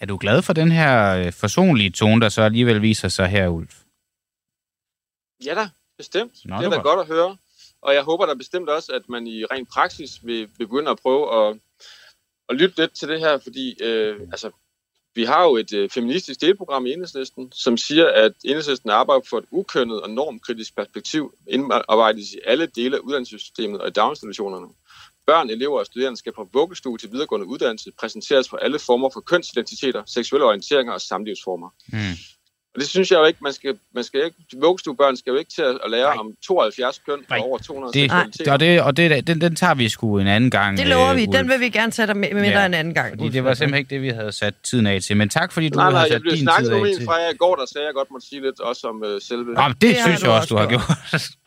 [0.01, 3.49] Er du glad for den her øh, forsonlige tone, der så alligevel viser sig her,
[3.49, 3.83] Ulf?
[5.47, 6.33] Ja da, bestemt.
[6.45, 7.37] Nå, det er da godt at høre.
[7.83, 10.99] Og jeg håber da bestemt også, at man i ren praksis vil, vil begynde at
[11.03, 11.59] prøve at,
[12.49, 14.51] at lytte lidt til det her, fordi øh, altså,
[15.15, 19.39] vi har jo et øh, feministisk delprogram i Enhedslisten, som siger, at Enhedslisten arbejder for
[19.39, 24.67] et ukønnet og normkritisk perspektiv, indarbejdes i alle dele af uddannelsessystemet og i daginstitutionerne.
[25.27, 29.21] Børn, elever og studerende skal fra vuggestue til videregående uddannelse præsenteres for alle former for
[29.21, 31.69] kønsidentiteter, seksuelle orienteringer og samlivsformer.
[31.89, 32.17] Mm.
[32.75, 35.51] Og det synes jeg jo ikke, man skal, man skal ikke, vuggestuebørn skal jo ikke
[35.51, 36.17] til at lære Nej.
[36.19, 37.39] om 72 køn Nej.
[37.39, 38.53] og over 200 Det, seksualiteter.
[38.53, 40.79] og det, og det, den, den tager vi sgu en anden gang.
[40.79, 41.23] det lover øh, vi.
[41.29, 41.37] Ulf.
[41.39, 43.11] Den vil vi gerne tage dig med, med Ja, dig en anden gang.
[43.11, 45.17] Fordi det var simpelthen ikke det, vi havde sat tiden af til.
[45.17, 46.93] Men tak, fordi du Nej, nej, har jeg sat blev din snakket tid med af
[46.93, 47.05] en til.
[47.07, 49.09] fra jer i går, der sagde, at jeg godt måtte sige lidt også om uh,
[49.21, 49.45] selve...
[49.55, 50.83] Nå, men det, Det synes jeg også, også du har gjort.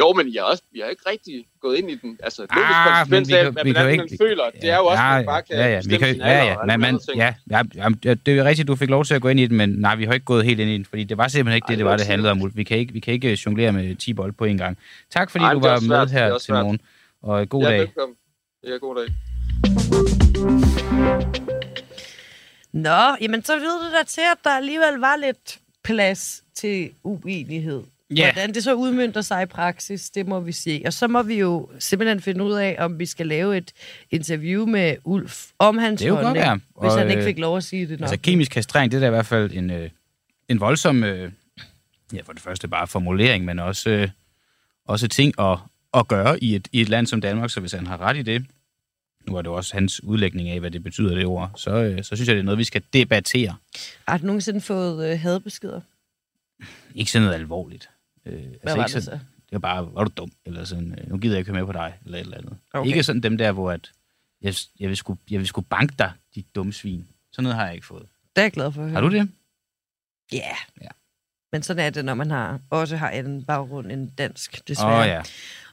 [0.00, 2.18] Jo, men jeg, er også, jeg er ikke rigtig gået ind i den.
[2.22, 4.44] Altså, logisk Ah, konsekvens men vi af, kan- hvad vi kan man, ikke- man føler,
[4.62, 6.44] det er jo også, at man bare kan ja, ja, vi kan, sin ja, alder
[6.44, 7.16] ja, alle man, andre ting.
[7.18, 7.62] ja, ja,
[8.04, 9.68] ja, det er jo rigtigt, du fik lov til at gå ind i den, men
[9.68, 11.68] nej, vi har ikke gået helt ind i den, fordi det var simpelthen ikke Ej,
[11.70, 12.50] det, det var, det handlede om.
[12.54, 14.78] Vi kan ikke, vi kan ikke jonglere med 10 bold på en gang.
[15.10, 16.08] Tak, fordi Ej, du var med svært.
[16.08, 16.80] Er her til morgen.
[17.22, 17.78] Og god Ja, dag.
[17.80, 18.16] velkommen.
[18.64, 19.08] Ja, god dag.
[22.72, 27.82] Nå, jamen så lyder det da til, at der alligevel var lidt plads til uenighed.
[28.16, 28.32] Ja.
[28.32, 30.82] Hvordan det så udmyndter sig i praksis, det må vi se.
[30.86, 33.72] Og så må vi jo simpelthen finde ud af, om vi skal lave et
[34.10, 36.54] interview med Ulf om hans Det er jo godt holdning, være.
[36.54, 38.10] hvis Og, han ikke øh, fik lov at sige det nok.
[38.10, 39.90] Altså kemisk kastrering, det er da i hvert fald en, øh,
[40.48, 41.32] en voldsom, øh,
[42.12, 44.08] ja for det første bare formulering, men også, øh,
[44.86, 45.58] også ting at,
[45.94, 48.22] at gøre i et, i et land som Danmark, så hvis han har ret i
[48.22, 48.46] det,
[49.26, 52.16] nu er det også hans udlægning af, hvad det betyder, det ord, så, øh, så
[52.16, 53.56] synes jeg, det er noget, vi skal debattere.
[54.08, 55.80] Har du nogensinde fået øh, hadbeskeder?
[56.94, 57.88] Ikke sådan noget alvorligt.
[58.26, 59.24] Øh, Hvad altså var ikke det sådan, så?
[59.50, 61.66] Det var bare, var du dum, eller sådan, øh, nu gider jeg ikke høre med
[61.66, 62.56] på dig, eller et eller andet.
[62.72, 62.88] Okay.
[62.88, 63.92] Ikke sådan dem der, hvor at,
[64.42, 67.08] jeg, jeg, vil sgu, jeg vil sgu banke dig, dit dumme svin.
[67.32, 68.06] Sådan noget har jeg ikke fået.
[68.36, 68.94] Det er jeg glad for at høre.
[68.94, 69.28] Har du det?
[70.32, 70.36] Ja.
[70.36, 70.56] Yeah.
[70.82, 70.88] Ja.
[71.52, 75.00] Men sådan er det, når man har, også har en baggrund end dansk, Åh desværre.
[75.02, 75.22] oh, ja.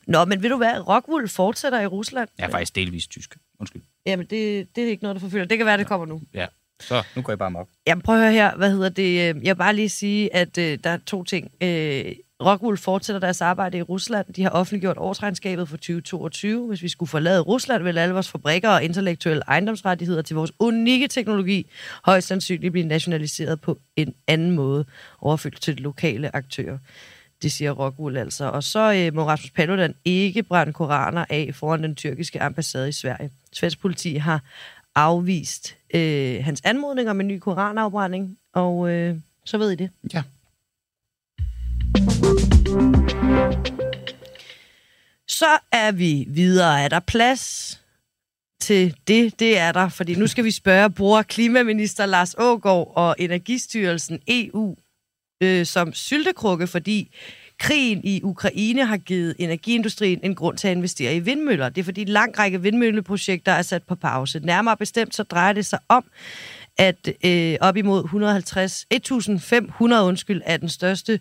[0.07, 2.29] Nå, men vil du være, Rockwool fortsætter i Rusland?
[2.37, 3.37] Jeg er faktisk delvis tysk.
[3.59, 3.81] Undskyld.
[4.05, 5.45] Jamen, det, det er ikke noget, der forfølger.
[5.45, 6.21] Det kan være, det kommer nu.
[6.33, 6.47] Ja.
[6.79, 7.69] Så, nu går jeg bare mok.
[7.87, 8.55] Jamen, prøv at høre her.
[8.55, 9.15] Hvad hedder det?
[9.17, 11.51] Jeg vil bare lige sige, at øh, der er to ting.
[11.61, 14.33] Øh, Rockwool fortsætter deres arbejde i Rusland.
[14.33, 16.67] De har offentliggjort årsregnskabet for 2022.
[16.67, 21.07] Hvis vi skulle forlade Rusland, vil alle vores fabrikker og intellektuelle ejendomsrettigheder til vores unikke
[21.07, 21.69] teknologi
[22.03, 24.85] højst sandsynligt blive nationaliseret på en anden måde,
[25.21, 26.77] overfyldt til lokale aktører.
[27.41, 28.45] Det siger Rockwool altså.
[28.45, 32.91] Og så øh, må Rasmus Paludan ikke brænde koraner af foran den tyrkiske ambassade i
[32.91, 33.29] Sverige.
[33.53, 34.41] Svensk politi har
[34.95, 39.89] afvist øh, hans anmodning om en ny koranafbrænding, og øh, så ved I det.
[40.13, 40.23] Ja.
[45.27, 46.81] Så er vi videre.
[46.81, 47.81] Er der plads
[48.61, 49.39] til det?
[49.39, 54.75] Det er der, fordi nu skal vi spørge bruger klimaminister Lars Ågård og Energistyrelsen EU
[55.43, 57.15] øh, som syltekrukke, fordi
[57.59, 61.69] krigen i Ukraine har givet energiindustrien en grund til at investere i vindmøller.
[61.69, 64.39] Det er fordi en lang række vindmølleprojekter er sat på pause.
[64.39, 66.05] Nærmere bestemt så drejer det sig om,
[66.77, 71.19] at øh, op imod 150, 1500 undskyld, er den største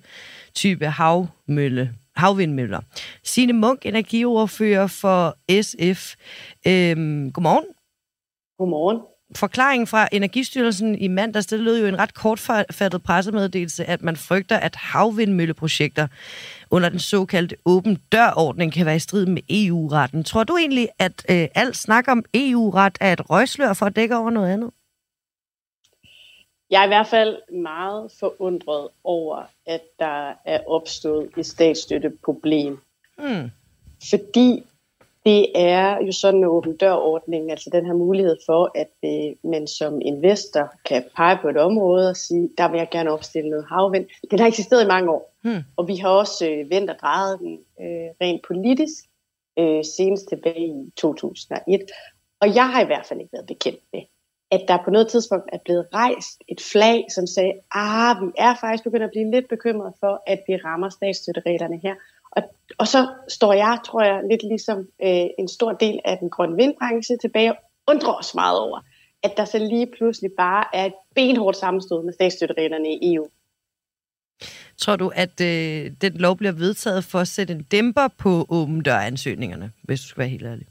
[0.55, 2.81] type havmølle, havvindmøller.
[3.25, 6.15] Signe Munk, energioverfører for SF.
[6.67, 7.65] Øhm, godmorgen.
[8.59, 9.01] Godmorgen.
[9.35, 14.57] Forklaringen fra Energistyrelsen i mandags, det lød jo en ret kortfattet pressemeddelelse, at man frygter,
[14.57, 16.07] at havvindmølleprojekter
[16.71, 20.25] under den såkaldte åben dørordning kan være i strid med EU-retten.
[20.25, 24.17] Tror du egentlig, at øh, alt snak om EU-ret er et røgslør for at dække
[24.17, 24.71] over noget andet?
[26.71, 32.79] Jeg er i hvert fald meget forundret over, at der er opstået et statsstøtteproblem.
[33.19, 33.51] Hmm.
[34.11, 34.67] Fordi
[35.27, 39.67] det er jo sådan en åben dørordning, altså den her mulighed for, at øh, man
[39.67, 43.67] som investor kan pege på et område og sige, der vil jeg gerne opstille noget
[43.69, 44.07] havvind.
[44.31, 45.63] Den har eksisteret i mange år, Hmm.
[45.77, 49.05] og vi har også øh, vendt og drejet den øh, rent politisk,
[49.59, 51.81] øh, senest tilbage i 2001.
[52.41, 54.03] Og jeg har i hvert fald ikke været bekendt med,
[54.51, 58.55] at der på noget tidspunkt er blevet rejst et flag, som sagde, ah, vi er
[58.61, 61.95] faktisk begyndt at blive lidt bekymret for, at vi rammer statsstøttereglerne her.
[62.31, 62.43] Og,
[62.79, 66.57] og så står jeg, tror jeg, lidt ligesom øh, en stor del af den grønne
[66.57, 68.81] vindbranche tilbage og undrer os meget over,
[69.23, 73.27] at der så lige pludselig bare er et benhårdt sammenstød med statsstøttereglerne i EU.
[74.79, 78.83] Tror du, at øh, den lov bliver vedtaget for at sætte en dæmper på åben
[78.83, 80.67] dør-ansøgningerne, hvis du skal være helt ærlig?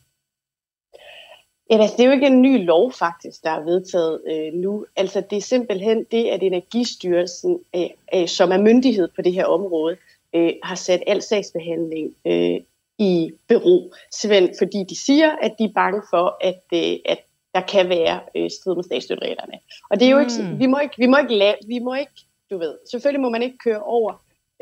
[1.69, 4.85] Ja, altså, det er jo ikke en ny lov faktisk, der er vedtaget øh, nu.
[4.95, 9.45] Altså det er simpelthen det, at Energistyrelsen, øh, øh, som er myndighed på det her
[9.45, 9.97] område,
[10.35, 12.59] øh, har sat al sagsbehandling øh,
[12.99, 13.93] i bero.
[14.11, 17.19] Simpelthen fordi de siger, at de er bange for, at, øh, at
[17.53, 19.53] der kan være øh, strid med statsstøttereglerne.
[19.89, 20.59] Og det er jo ikke, Mm.
[20.59, 22.11] vi må ikke, vi må ikke lave, vi må ikke,
[22.51, 24.11] du ved, selvfølgelig må man ikke køre over,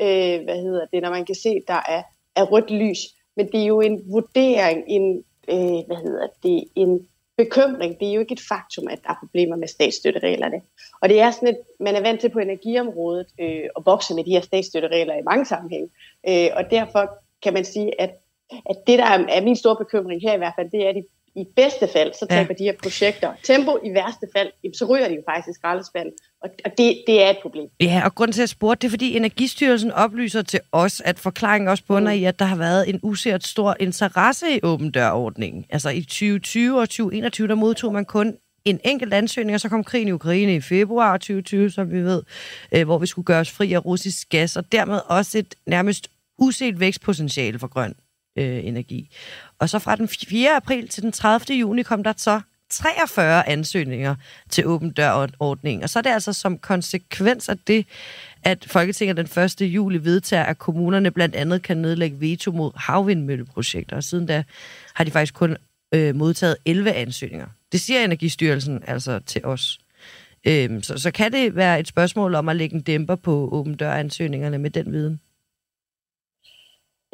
[0.00, 2.02] øh, hvad hedder det, når man kan se, der er,
[2.36, 2.98] er rødt lys.
[3.36, 8.00] Men det er jo en vurdering, en, øh, hvad hedder det, en bekymring.
[8.00, 10.60] Det er jo ikke et faktum, at der er problemer med statsstøttereglerne.
[11.02, 14.24] Og det er sådan, at man er vant til på energiområdet øh, at bokse med
[14.24, 15.88] de her statsstøtteregler i mange sammenhænge.
[16.28, 18.10] Øh, og derfor kan man sige, at,
[18.70, 20.96] at det, der er, er min store bekymring her i hvert fald, det er, at
[20.96, 21.02] i,
[21.36, 22.36] i bedste fald, så Ja.
[22.36, 23.78] taber de her projekter tempo.
[23.84, 26.12] I værste fald, så ryger de jo faktisk i skraldespanden.
[26.42, 27.68] Og, og det, det er et problem.
[27.80, 31.18] Ja, og grunden til, at jeg spurgte, det er, fordi Energistyrelsen oplyser til os, at
[31.18, 32.18] forklaringen også bunder Mm.
[32.18, 35.64] i, at der har været en usært stor interesse i åben dør-ordningen.
[35.70, 39.84] Altså i 2020 og 2021, der modtog man kun en enkelt ansøgning, og så kom
[39.84, 42.22] krigen i Ukraine i februar 2020, som vi ved,
[42.72, 46.08] øh, hvor vi skulle gøre os fri af russisk gas, og dermed også et nærmest
[46.38, 47.94] uset vækstpotentiale for grøn
[48.38, 49.10] øh, energi.
[49.58, 50.56] Og så fra den 4.
[50.56, 51.58] april til den 30.
[51.58, 52.40] juni kom der så
[52.70, 54.14] 43 ansøgninger
[54.50, 55.82] til åben dør-ordningen.
[55.82, 57.86] Og så er det altså som konsekvens af det,
[58.42, 59.60] at Folketinget den 1.
[59.60, 63.96] juli vedtager, at kommunerne blandt andet kan nedlægge veto mod havvindmølleprojekter.
[63.96, 64.44] Og siden da
[64.94, 65.56] har de faktisk kun
[65.94, 67.46] øh, modtaget 11 ansøgninger.
[67.72, 69.78] Det siger Energistyrelsen altså til os.
[70.46, 73.74] Øhm, så, så kan det være et spørgsmål om at lægge en dæmper på åben
[73.74, 75.20] dør-ansøgningerne med den viden?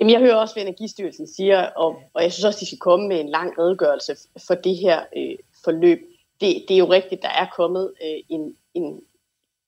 [0.00, 3.08] Jamen, jeg hører også, hvad Energistyrelsen siger, og, og jeg synes også, de skal komme
[3.08, 5.98] med en lang redegørelse for det her øh, forløb.
[6.40, 9.00] Det, det er jo rigtigt, der er kommet øh, en, en,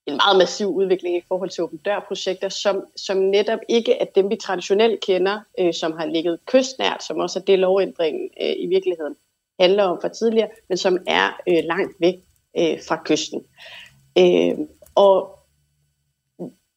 [0.07, 4.31] en meget massiv udvikling i forhold til åben dør-projekter, som, som netop ikke er dem,
[4.31, 8.67] vi traditionelt kender, øh, som har ligget kystnært, som også er det lovændringen øh, i
[8.67, 9.17] virkeligheden
[9.61, 12.15] handler om for tidligere, men som er øh, langt væk
[12.59, 13.45] øh, fra kysten.
[14.19, 14.59] Øh,
[14.95, 15.39] og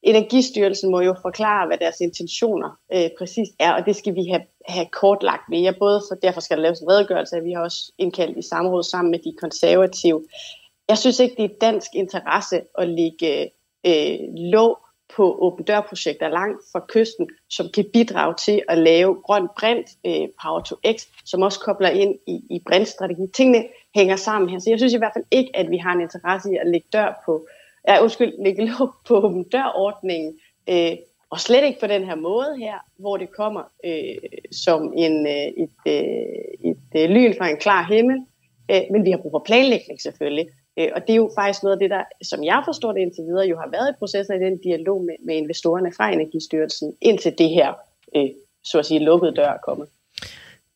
[0.06, 4.42] Energistyrelsen må jo forklare, hvad deres intentioner øh, præcis er, og det skal vi have,
[4.68, 5.74] have kortlagt mere.
[5.80, 8.84] Både for, derfor skal der laves en redegørelse, og vi har også indkaldt i samråd
[8.84, 10.24] sammen med de konservative.
[10.90, 13.52] Jeg synes ikke, det er dansk interesse at lægge
[13.86, 14.78] øh, låg
[15.16, 20.28] på åben dørprojekter langt fra kysten, som kan bidrage til at lave grøn brint, øh,
[20.44, 23.22] Power to X, som også kobler ind i, i brintstrategi.
[23.34, 26.02] Tingene hænger sammen her, så jeg synes i hvert fald ikke, at vi har en
[26.02, 27.48] interesse i at lægge dør på,
[27.88, 30.98] ja, undskyld, lægge låg på åben dørordningen, øh,
[31.30, 34.16] og slet ikke på den her måde her, hvor det kommer øh,
[34.52, 38.26] som en, øh, et, øh, et øh, lyn fra en klar himmel,
[38.72, 40.48] øh, men vi har brug for planlægning selvfølgelig.
[40.80, 43.24] Øh, og det er jo faktisk noget af det, der, som jeg forstår det indtil
[43.24, 47.38] videre, jo har været i processen i den dialog med, med investorerne fra Energistyrelsen, indtil
[47.38, 47.74] det her,
[48.16, 48.30] øh,
[48.64, 49.88] så at sige, lukkede dør er kommet.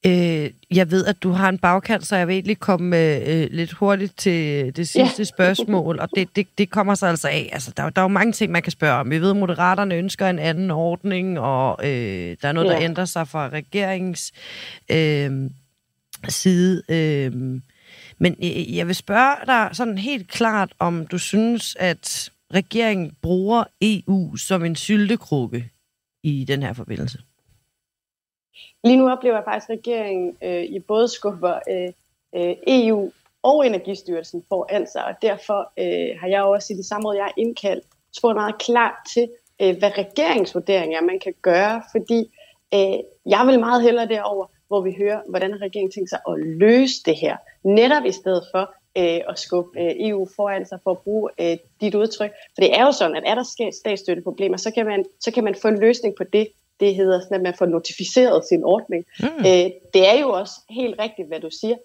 [0.06, 3.72] Øh, jeg ved, at du har en bagkant, så jeg vil egentlig komme øh, lidt
[3.72, 5.24] hurtigt til det sidste ja.
[5.24, 7.50] spørgsmål, og det, det, det kommer så altså af.
[7.52, 9.10] Altså, der, der er jo mange ting, man kan spørge om.
[9.10, 12.74] Vi ved, at Moderaterne ønsker en anden ordning, og øh, der er noget, ja.
[12.74, 14.32] der ændrer sig fra regeringens
[14.92, 15.50] øh,
[16.28, 16.84] side.
[16.90, 17.32] Øh,
[18.20, 23.64] men øh, jeg vil spørge dig sådan helt klart, om du synes, at regeringen bruger
[23.82, 25.70] EU som en syltekrukke
[26.24, 27.20] i den her forbindelse.
[28.84, 31.92] Lige nu oplever jeg faktisk, at regeringen øh, i både skubber øh,
[32.36, 33.12] øh, EU
[33.44, 37.26] og Energistyrelsen foran sig, og derfor øh, har jeg også i det samme måde, jeg
[37.26, 37.86] har indkaldt,
[38.18, 39.30] spurgt meget klart til,
[39.62, 42.20] øh, hvad regeringsvurderinger man kan gøre, fordi
[42.74, 47.04] øh, jeg vil meget hellere derover, hvor vi hører, hvordan regeringen tænker sig at løse
[47.06, 51.00] det her, netop i stedet for øh, at skubbe øh, EU foran sig for at
[51.00, 52.32] bruge øh, dit udtryk.
[52.56, 55.56] For det er jo sådan, at er der statsstøtteproblemer, så kan man, så kan man
[55.56, 56.48] få en løsning på det
[56.80, 59.06] det hedder sådan, at man får notificeret sin ordning.
[59.20, 59.28] Mm.
[59.28, 61.76] Øh, det er jo også helt rigtigt, hvad du siger.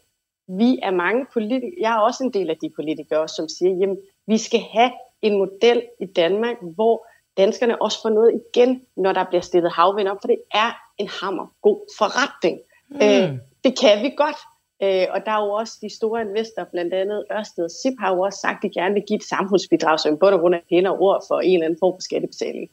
[0.49, 3.99] Vi er mange politikere, jeg er også en del af de politikere, som siger, jamen,
[4.27, 9.25] vi skal have en model i Danmark, hvor danskerne også får noget igen, når der
[9.25, 12.59] bliver stillet havvind op, for det er en hammer god forretning.
[12.89, 12.97] Mm.
[12.97, 14.37] Øh, det kan vi godt.
[14.83, 18.15] Øh, og der er jo også de store investorer, blandt andet Ørsted og SIP, har
[18.15, 20.91] jo også sagt, at de gerne vil give et samfundsbidrag, som både grund af pæne
[20.91, 22.71] ord for en eller anden form for skattebetaling.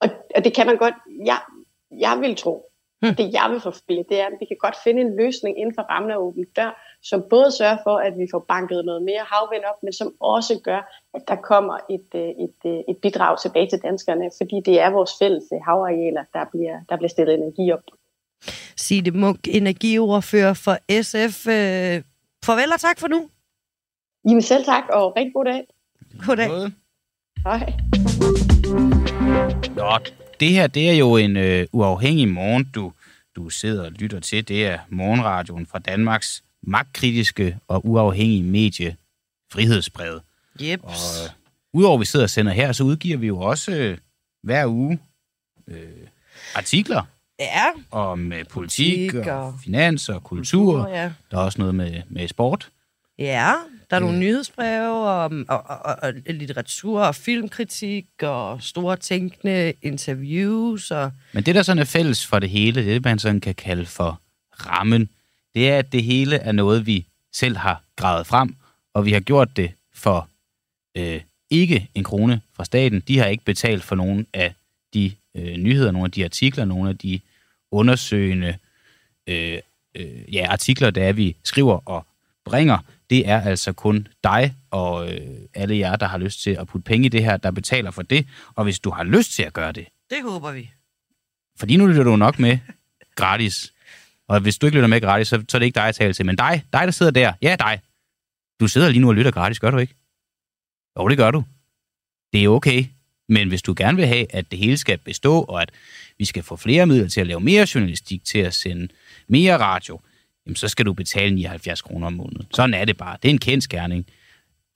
[0.00, 1.38] Og, og det kan man godt, jeg,
[1.90, 2.68] jeg vil tro,
[3.02, 3.14] Hmm.
[3.14, 5.82] Det jeg vil forfølge, det er, at vi kan godt finde en løsning inden for
[5.82, 9.64] rammen af åben dør, som både sørger for, at vi får banket noget mere havvind
[9.64, 10.80] op, men som også gør,
[11.14, 14.80] at der kommer et, øh, et, et, øh, et bidrag tilbage til danskerne, fordi det
[14.80, 17.82] er vores fælles havarealer, der bliver, der bliver stillet energi op.
[18.76, 21.46] Signe Munk, energiordfører for SF.
[21.48, 22.02] Øh,
[22.44, 23.28] farvel og tak for nu.
[24.28, 25.66] Jamen selv tak, og rigtig god dag.
[26.26, 26.48] God dag.
[27.46, 28.97] Hej.
[29.76, 29.98] Nå,
[30.40, 32.92] det her, det er jo en øh, uafhængig morgen, du,
[33.36, 34.48] du sidder og lytter til.
[34.48, 38.96] Det er morgenradioen fra Danmarks magtkritiske og uafhængige medie,
[39.52, 40.22] Frihedsbrevet.
[40.62, 40.80] Yep.
[40.82, 41.30] Og øh,
[41.72, 43.98] udover vi sidder og sender her, så udgiver vi jo også øh,
[44.42, 44.98] hver uge
[45.68, 46.06] øh,
[46.54, 47.02] artikler
[47.38, 47.64] ja.
[47.90, 50.72] om øh, politik, politik og, og finans og kultur.
[50.72, 51.12] kultur ja.
[51.30, 52.70] Der er også noget med, med sport.
[53.18, 53.52] Ja,
[53.90, 54.20] der er nogle mm.
[54.20, 60.90] nyhedsbreve og, og, og, og litteratur og filmkritik og store tænkende interviews.
[60.90, 61.12] Og...
[61.32, 64.20] Men det, der sådan er fælles for det hele, det man sådan kan kalde for
[64.52, 65.08] rammen,
[65.54, 68.54] det er, at det hele er noget, vi selv har gravet frem,
[68.94, 70.28] og vi har gjort det for
[70.96, 71.20] øh,
[71.50, 73.02] ikke en krone fra staten.
[73.08, 74.54] De har ikke betalt for nogen af
[74.94, 77.20] de øh, nyheder, nogle af de artikler, nogle af de
[77.70, 78.56] undersøgende
[79.26, 79.58] øh,
[79.94, 82.06] øh, ja, artikler, der er, vi skriver og
[82.48, 82.78] bringer
[83.10, 85.20] det er altså kun dig og øh,
[85.54, 88.02] alle jer, der har lyst til at putte penge i det her, der betaler for
[88.02, 88.26] det.
[88.54, 89.86] Og hvis du har lyst til at gøre det...
[90.10, 90.70] Det håber vi.
[91.58, 92.58] Fordi nu lytter du nok med
[93.16, 93.72] gratis.
[94.28, 96.12] Og hvis du ikke lytter med gratis, så, så er det ikke dig, jeg taler
[96.12, 96.26] til.
[96.26, 97.32] Men dig, dig, der sidder der.
[97.42, 97.80] Ja, dig.
[98.60, 99.94] Du sidder lige nu og lytter gratis, gør du ikke?
[100.98, 101.44] Jo, det gør du.
[102.32, 102.84] Det er okay.
[103.28, 105.70] Men hvis du gerne vil have, at det hele skal bestå, og at
[106.18, 108.88] vi skal få flere midler til at lave mere journalistik, til at sende
[109.28, 110.00] mere radio,
[110.48, 112.46] jamen, så skal du betale 79 kroner om måneden.
[112.54, 113.16] Sådan er det bare.
[113.22, 114.06] Det er en kendskærning.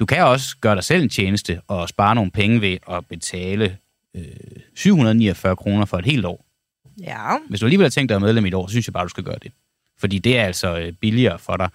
[0.01, 3.77] Du kan også gøre dig selv en tjeneste og spare nogle penge ved at betale
[4.17, 4.25] øh,
[4.77, 6.45] 749 kroner for et helt år.
[7.01, 7.37] Ja.
[7.49, 9.05] Hvis du alligevel har tænkt dig at medlem i et år, så synes jeg bare,
[9.05, 9.53] du skal gøre det.
[9.99, 11.69] Fordi det er altså øh, billigere for dig.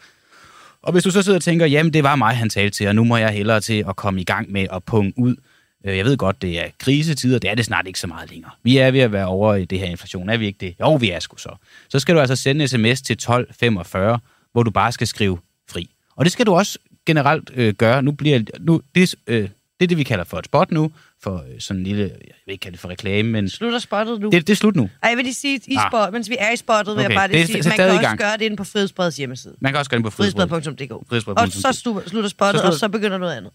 [0.81, 2.95] Og hvis du så sidder og tænker, jamen det var mig, han talte til, og
[2.95, 5.35] nu må jeg hellere til at komme i gang med at punge ud.
[5.85, 8.51] Øh, jeg ved godt, det er krisetider, det er det snart ikke så meget længere.
[8.63, 10.75] Vi er ved at være over i det her inflation, er vi ikke det?
[10.79, 11.55] Jo, vi er sgu så.
[11.89, 14.19] Så skal du altså sende en sms til 1245,
[14.51, 15.37] hvor du bare skal skrive
[15.69, 15.89] fri.
[16.15, 18.03] Og det skal du også generelt øh, gøre.
[18.03, 20.91] Nu bliver nu, det, øh, det er det, vi kalder for et spot nu,
[21.23, 23.49] for øh, sådan en lille, jeg vil ikke kalde det for reklame, men...
[23.49, 24.29] Slutter spottet nu?
[24.29, 24.89] Det, det er slut nu.
[25.03, 25.91] Ej, jeg vil lige sige, i ah.
[25.91, 27.03] spot, mens vi er i spottet, okay.
[27.03, 28.19] vil jeg bare det, sige, man kan også gang.
[28.19, 29.55] gøre det inde på Frihedsbreds hjemmeside.
[29.61, 30.91] Man kan også gøre det på frihedsbred.dk.
[30.91, 33.51] Og så slutter spottet, så og så begynder noget andet.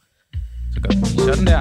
[0.75, 1.61] Så gør vi sådan der.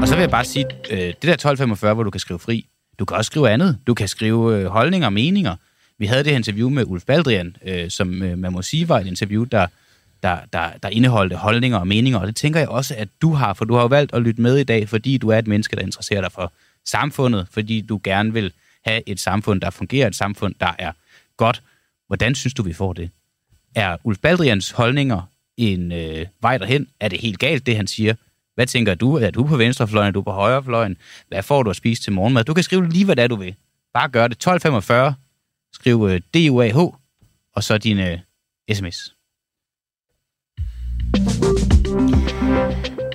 [0.00, 2.66] Og så vil jeg bare sige, øh, det der 1245, hvor du kan skrive fri,
[2.98, 3.78] du kan også skrive andet.
[3.86, 5.56] Du kan skrive øh, holdninger og meninger.
[5.98, 9.00] Vi havde det her interview med Ulf Baldrian, øh, som øh, man må sige var
[9.00, 9.66] et interview, der,
[10.22, 13.54] der, der, der indeholdte holdninger og meninger, og det tænker jeg også, at du har,
[13.54, 15.76] for du har jo valgt at lytte med i dag, fordi du er et menneske,
[15.76, 16.52] der interesserer dig for
[16.86, 18.52] samfundet, fordi du gerne vil
[18.84, 20.92] have et samfund, der fungerer, et samfund, der er
[21.36, 21.62] godt.
[22.06, 23.10] Hvordan synes du, vi får det?
[23.74, 25.22] Er Ulf Baldrians holdninger
[25.56, 26.88] en øh, vej derhen?
[27.00, 28.14] Er det helt galt, det han siger?
[28.54, 29.16] Hvad tænker du?
[29.16, 30.08] Er du på venstrefløjen?
[30.08, 30.96] Er du på højrefløjen?
[31.28, 32.44] Hvad får du at spise til morgenmad?
[32.44, 33.54] Du kan skrive lige, hvad det er, du vil.
[33.94, 34.34] Bare gør det.
[34.34, 35.14] 1245.
[35.72, 36.76] Skriv øh, DUAH,
[37.54, 38.18] og så din øh,
[38.72, 39.14] sms.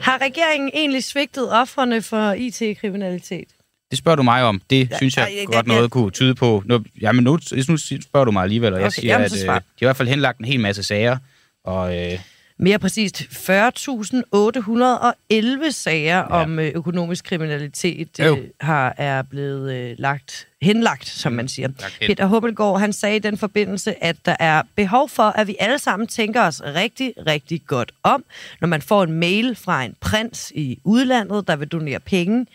[0.02, 3.48] Har regeringen egentlig svigtet offerne for IT-kriminalitet?
[3.90, 4.62] Det spørger du mig om.
[4.70, 6.64] Det ja, synes jeg ja, ja, godt noget kunne tyde på.
[6.66, 7.32] Nu, jamen nu,
[7.70, 9.86] nu spørger du mig alligevel, og jeg okay, siger, jamen, at øh, de har i
[9.86, 11.18] hvert fald henlagt en hel masse sager,
[11.64, 12.20] og øh,
[12.60, 16.22] mere præcist 40.811 sager ja.
[16.22, 21.70] om øh, økonomisk kriminalitet øh, har er blevet øh, lagt henlagt, som man siger.
[22.02, 25.80] Peter Hubbelgaard, han sagde i den forbindelse, at der er behov for, at vi alle
[25.80, 28.24] sammen tænker os rigtig, rigtig godt om,
[28.62, 32.46] når man får en mail fra en prins i udlandet, der vil donere penge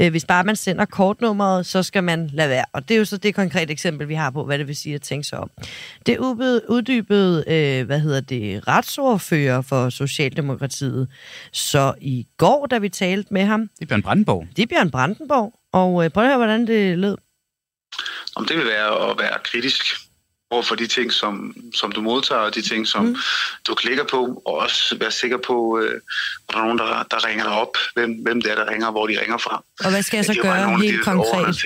[0.00, 2.64] Øh, hvis bare man sender kortnummeret, så skal man lade være.
[2.72, 4.94] Og det er jo så det konkrete eksempel, vi har på, hvad det vil sige
[4.94, 5.50] at tænke sig om.
[6.06, 6.18] Det
[6.68, 11.08] uddybede, øh, hvad hedder det, retsordfører for Socialdemokratiet.
[11.52, 13.60] Så i går, da vi talte med ham...
[13.60, 14.46] Det er Bjørn Brandenborg.
[14.56, 15.52] Det er Bjørn Brandenborg.
[15.72, 17.16] Og øh, prøv at høre, hvordan det lød.
[18.36, 20.05] Om det vil være at være kritisk
[20.50, 23.16] over for de ting, som, som du modtager, og de ting, som mm.
[23.66, 27.26] du klikker på, og også være sikker på, øh, at der er nogen, der, der
[27.26, 29.64] ringer dig op, hvem, hvem det er, der ringer, hvor de ringer fra.
[29.84, 31.64] Og hvad skal jeg så gøre helt konkret?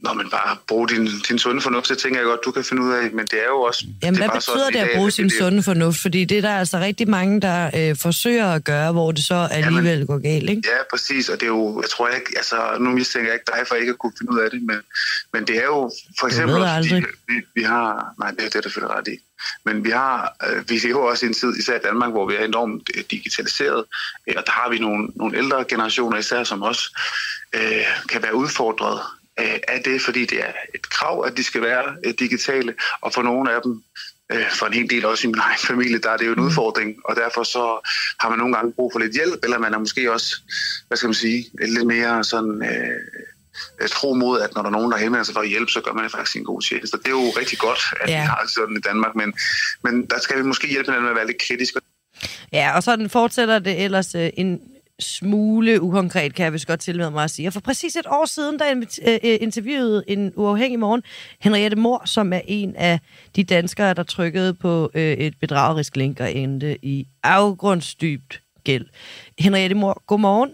[0.00, 2.82] Nå, men bare bruge din, din sunde fornuft, det tænker jeg godt, du kan finde
[2.82, 3.86] ud af, men det er jo også...
[4.02, 5.98] Jamen, det hvad betyder sådan, det at bruge sin sunde fornuft?
[6.02, 9.48] Fordi det er der altså rigtig mange, der øh, forsøger at gøre, hvor det så
[9.50, 10.62] alligevel Jamen, går galt, ikke?
[10.64, 13.66] Ja, præcis, og det er jo, jeg tror ikke, altså, nu mistænker jeg ikke dig
[13.68, 14.76] for ikke at kunne finde ud af det, men,
[15.32, 18.14] men det er jo for eksempel også, fordi vi, vi har...
[18.18, 19.18] Nej, det er det, der føler ret i.
[19.64, 22.34] Men vi har, øh, vi lever også i en tid, især i Danmark, hvor vi
[22.34, 23.84] er enormt øh, digitaliseret,
[24.28, 26.98] øh, og der har vi nogle, nogle ældre generationer især, som også
[27.54, 29.00] øh, kan være udfordret
[29.40, 33.12] øh, af det, fordi det er et krav, at de skal være øh, digitale, og
[33.12, 33.82] for nogle af dem,
[34.32, 36.40] øh, for en hel del også i min egen familie, der er det jo en
[36.40, 36.46] mm.
[36.46, 37.88] udfordring, og derfor så
[38.20, 40.36] har man nogle gange brug for lidt hjælp, eller man er måske også,
[40.88, 42.62] hvad skal man sige, lidt mere sådan...
[42.62, 43.00] Øh,
[43.90, 45.92] tro mod, at når der er nogen, der henvender sig for at hjælpe, så gør
[45.92, 46.98] man faktisk en god tjeneste.
[46.98, 48.20] Det er jo rigtig godt, at ja.
[48.20, 49.32] vi har sådan i Danmark, men,
[49.84, 51.80] men der skal vi måske hjælpe hinanden med at være lidt kritiske.
[52.52, 54.60] Ja, og sådan fortsætter det ellers øh, en
[55.00, 57.48] smule ukonkret, kan jeg vist godt tilmelde mig at sige.
[57.48, 61.02] Og for præcis et år siden, der øh, interviewede en uafhængig morgen
[61.40, 63.00] Henriette Mor, som er en af
[63.36, 68.86] de danskere, der trykkede på øh, et bedragerisk link og endte i afgrundsdybt gæld.
[69.38, 70.50] Henriette Mor, godmorgen.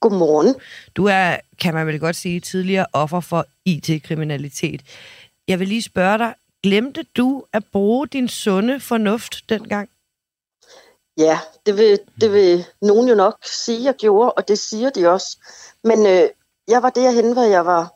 [0.00, 0.54] Godmorgen.
[0.96, 4.82] Du er, kan man vel godt sige, tidligere offer for IT-kriminalitet.
[5.48, 9.88] Jeg vil lige spørge dig, glemte du at bruge din sunde fornuft dengang?
[11.18, 15.08] Ja, det vil, det vil nogen jo nok sige, jeg gjorde, og det siger de
[15.08, 15.36] også.
[15.84, 16.28] Men øh,
[16.68, 17.94] jeg var derhen, hvor jeg var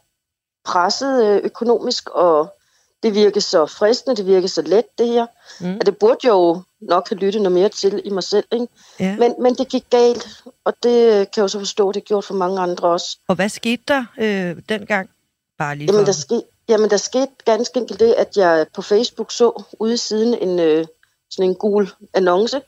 [0.64, 2.54] presset øh, økonomisk, og
[3.02, 5.26] det virkede så fristende, det virkede så let, det her.
[5.60, 5.76] Mm.
[5.80, 8.44] Og det burde jo nok have lyttet noget mere til i mig selv.
[8.52, 8.68] Ikke?
[9.00, 9.16] Ja.
[9.16, 10.28] Men, men det gik galt,
[10.64, 13.18] og det kan jeg jo så forstå, det gjort for mange andre også.
[13.28, 15.10] Og hvad skete der øh, dengang?
[15.58, 19.32] Bare lige jamen, der skete, jamen, der skete ganske enkelt det, at jeg på Facebook
[19.32, 20.86] så ude siden en, øh,
[21.30, 22.60] sådan en gul annonce,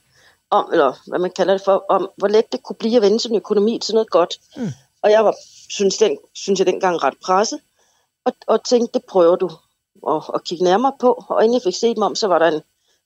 [0.51, 3.21] om, eller hvad man kalder det for, om hvor let det kunne blive at vende
[3.21, 4.41] sin økonomi til noget godt.
[4.57, 4.69] Mm.
[5.03, 5.35] Og jeg var,
[5.69, 7.61] synes, den, synes jeg dengang ret presset,
[8.25, 9.51] og, og tænkte, det prøver du
[10.09, 11.25] at, at kigge nærmere på.
[11.29, 12.63] Og inden jeg fik set mig om, så var der en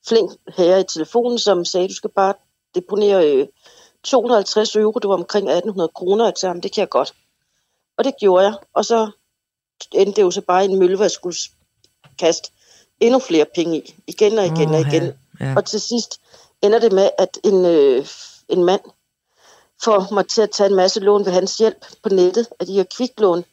[0.08, 2.34] flink herre i telefonen, som sagde, du skal bare
[2.74, 3.46] deponere øh,
[4.04, 6.24] 250 euro, det var omkring 1800 kroner.
[6.24, 7.14] Jeg sagde, det kan jeg godt.
[7.98, 8.54] Og det gjorde jeg.
[8.74, 9.10] Og så
[9.92, 11.36] endte det jo så bare en mølle, hvor jeg skulle
[12.18, 12.50] kaste
[13.00, 13.94] endnu flere penge i.
[14.06, 15.12] Igen og igen oh, og igen.
[15.40, 15.54] Ja.
[15.56, 16.20] Og til sidst,
[16.64, 18.06] ender det med, at en, øh,
[18.48, 18.80] en mand
[19.84, 22.72] får mig til at tage en masse lån ved hans hjælp på nettet af de
[22.72, 23.44] her kviklån.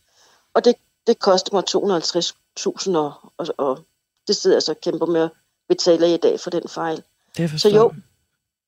[0.53, 0.75] Og det,
[1.07, 3.79] det koster mig 250.000, og, og, og
[4.27, 5.31] det sidder jeg så og kæmper med at
[5.69, 7.03] betale i dag for den fejl.
[7.37, 7.93] Det så jo,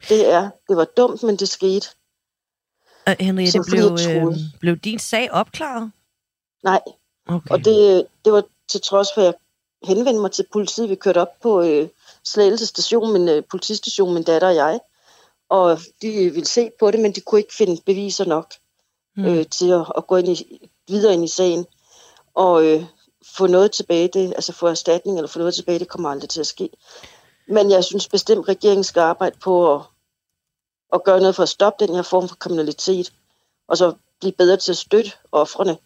[0.09, 1.87] det er, det var dumt, men det skete.
[3.07, 5.91] Uh, Henriette, blev, øh, blev din sag opklaret?
[6.63, 6.81] Nej,
[7.27, 7.51] okay.
[7.51, 9.33] og det, det var til trods for, at jeg
[9.83, 10.89] henvendte mig til politiet.
[10.89, 11.89] Vi kørte op på øh,
[12.25, 14.79] Slagelse station, min uh, politistation, min datter og jeg.
[15.49, 18.53] Og de ville se på det, men de kunne ikke finde beviser nok
[19.17, 19.25] mm.
[19.25, 21.65] øh, til at, at gå ind i, videre ind i sagen.
[22.33, 22.85] Og øh,
[23.37, 26.39] få noget tilbage, det, altså få erstatning eller få noget tilbage, det kommer aldrig til
[26.39, 26.69] at ske.
[27.47, 29.81] Men jeg synes bestemt, at regeringen skal arbejde på at,
[30.93, 33.13] at gøre noget for at stoppe den her form for kriminalitet.
[33.67, 35.77] Og så blive bedre til at støtte offrene.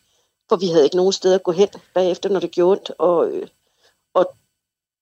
[0.49, 2.91] For vi havde ikke nogen sted at gå hen bagefter, når det gjorde ondt.
[2.97, 3.47] Og, øh,
[4.13, 4.35] og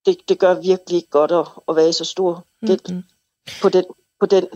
[0.05, 3.03] det, det gør virkelig ikke godt at, at være i så stor gæld mm-hmm.
[3.61, 3.85] på, den,
[4.19, 4.47] på den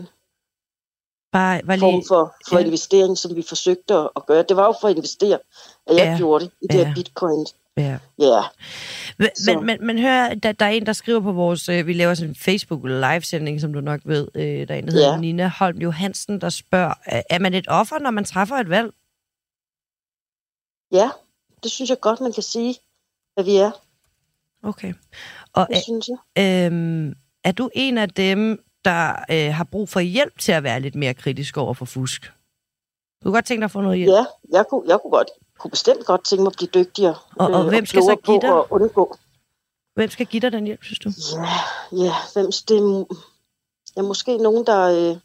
[1.32, 2.04] bare, bare form lige...
[2.08, 2.64] for, for ja.
[2.64, 4.44] investering, som vi forsøgte at, gøre.
[4.48, 5.38] Det var jo for at investere,
[5.86, 6.16] at jeg Ja.
[6.16, 6.84] gjorde det i det Ja.
[6.86, 7.46] her bitcoin.
[7.76, 7.98] Ja.
[8.18, 8.40] Ja,
[9.18, 11.68] Men, men, men, men hør, der, der er en, der skriver på vores...
[11.68, 14.28] Øh, vi laver sådan en Facebook-livesending, som du nok ved.
[14.34, 15.20] Øh, der er en, der hedder Ja.
[15.20, 18.90] Nina Holm Johansen, der spørger, er, er man et offer, når man træffer et valg?
[20.92, 21.10] ja,
[21.62, 22.76] det synes jeg godt, man kan sige,
[23.36, 23.70] at vi er.
[24.62, 24.94] Okay.
[25.52, 26.66] Og Det synes jeg.
[26.72, 30.80] øhm, er du en af dem, der øh, har brug for hjælp til at være
[30.80, 32.22] lidt mere kritisk over for fusk?
[32.24, 34.10] Du kunne godt tænke dig at få noget hjælp?
[34.12, 35.28] Ja, jeg kunne, jeg kunne, godt,
[35.58, 37.14] kunne bestemt godt tænke mig at blive dygtigere.
[37.36, 38.58] Og- og øh, hvem skal så give dig?
[38.58, 39.16] at undgå.
[39.94, 41.10] Hvem skal give dig den hjælp, synes du?
[41.36, 43.04] Ja, ja, hvem det er,
[43.96, 44.80] ja, måske nogen, der,
[45.10, 45.16] øh,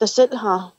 [0.00, 0.72] der selv har,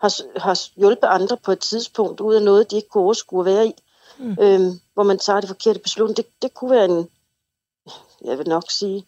[0.00, 3.46] har, har hjulpet andre på et tidspunkt, ud af noget, de ikke kunne overskue at
[3.46, 3.72] være i,
[4.18, 4.26] Mm.
[4.26, 4.36] mm.
[4.40, 6.16] øhm, hvor man tager det forkerte beslutning.
[6.16, 7.08] Det, det kunne være en,
[8.24, 9.06] jeg vil nok sige,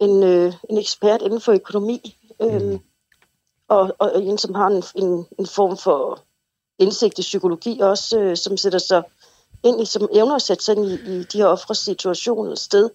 [0.00, 2.78] en, øh, en ekspert inden for økonomi, øhm,
[3.68, 6.22] og, og en, som har en, en, en form for
[6.78, 9.02] indsigt i psykologi også, øh, som sætter sig
[9.64, 12.56] ind i, som evner at sætte sig ind i, i de her offres situation eller
[12.56, 12.90] sted,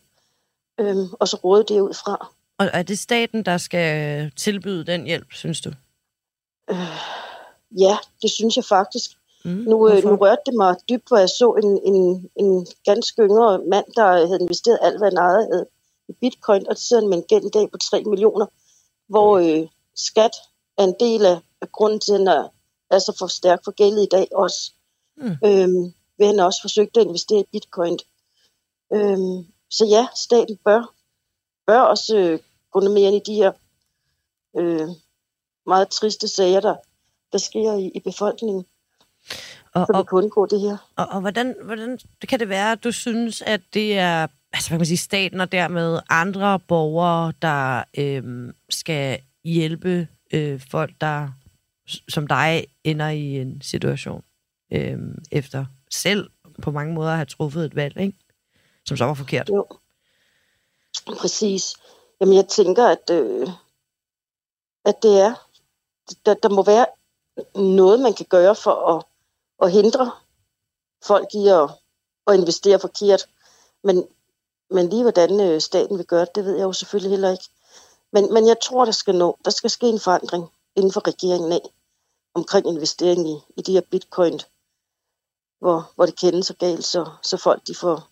[0.79, 2.31] øhm, og så råde det ud fra.
[2.57, 5.69] Og er det staten, der skal tilbyde den hjælp, synes du?
[6.69, 6.77] Øh,
[7.79, 9.11] ja, det synes jeg faktisk.
[9.45, 9.51] Mm.
[9.51, 13.59] Nu, øh, nu rørte det mig dybt, hvor jeg så en, en, en ganske yngre
[13.69, 15.67] mand, der havde investeret alt, hvad han ejede havde
[16.09, 18.45] i bitcoin, og det sidder med en gæld i dag på 3 millioner,
[19.07, 20.31] hvor øh, skat
[20.77, 22.47] er en del af, af grunden til, at han er,
[22.91, 24.73] er så for stærk for gældet i dag også.
[25.17, 25.35] Mm.
[25.45, 27.99] Øhm, ved han også forsøgt at investere i bitcoin.
[28.93, 30.93] Øhm, så ja, staten bør,
[31.67, 32.39] bør også øh,
[32.71, 33.51] gå mere ind i de her
[34.57, 34.87] øh,
[35.65, 36.75] meget triste sager, der,
[37.31, 38.65] der sker i, i befolkningen,
[39.73, 40.77] Og, så vi kan undgå det her.
[40.97, 41.99] og, og hvordan, hvordan
[42.29, 45.41] kan det være, at du synes, at det er altså, hvad kan man sige, staten
[45.41, 51.29] og dermed andre borgere, der øhm, skal hjælpe øh, folk, der
[52.09, 54.23] som dig ender i en situation
[54.73, 56.29] øhm, efter selv
[56.61, 58.17] på mange måder at have truffet et valg, ikke?
[58.85, 59.49] som så var forkert.
[59.49, 59.65] Jo.
[61.17, 61.75] Præcis.
[62.21, 63.47] Jamen, jeg tænker, at, øh,
[64.85, 65.33] at det er,
[66.25, 66.85] der, der må være
[67.55, 69.03] noget, man kan gøre for at,
[69.61, 70.11] at hindre
[71.03, 71.69] folk i at,
[72.27, 73.25] at investere forkert.
[73.83, 74.07] Men,
[74.69, 77.49] men lige hvordan øh, staten vil gøre det, det ved jeg jo selvfølgelig heller ikke.
[78.13, 81.51] Men, men jeg tror, der skal, nå, der skal ske en forandring inden for regeringen
[81.51, 81.61] af
[82.33, 84.39] omkring investering i, i de her bitcoin,
[85.59, 88.09] hvor, hvor det kendes så galt, så, så folk de får,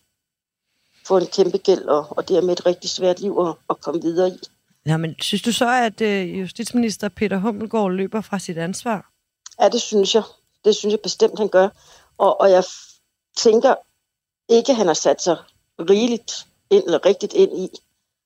[1.06, 4.28] får en kæmpe gæld, og, og dermed et rigtig svært liv at, at komme videre
[4.28, 4.38] i.
[4.86, 9.12] Ja, men synes du så, at øh, justitsminister Peter Hummelgaard løber fra sit ansvar?
[9.60, 10.22] Ja, det synes jeg.
[10.64, 11.68] Det synes jeg bestemt, han gør.
[12.18, 12.64] Og, og jeg
[13.38, 13.74] tænker
[14.48, 15.36] ikke, han har sat sig
[15.80, 17.68] rigeligt ind, eller rigtigt ind i,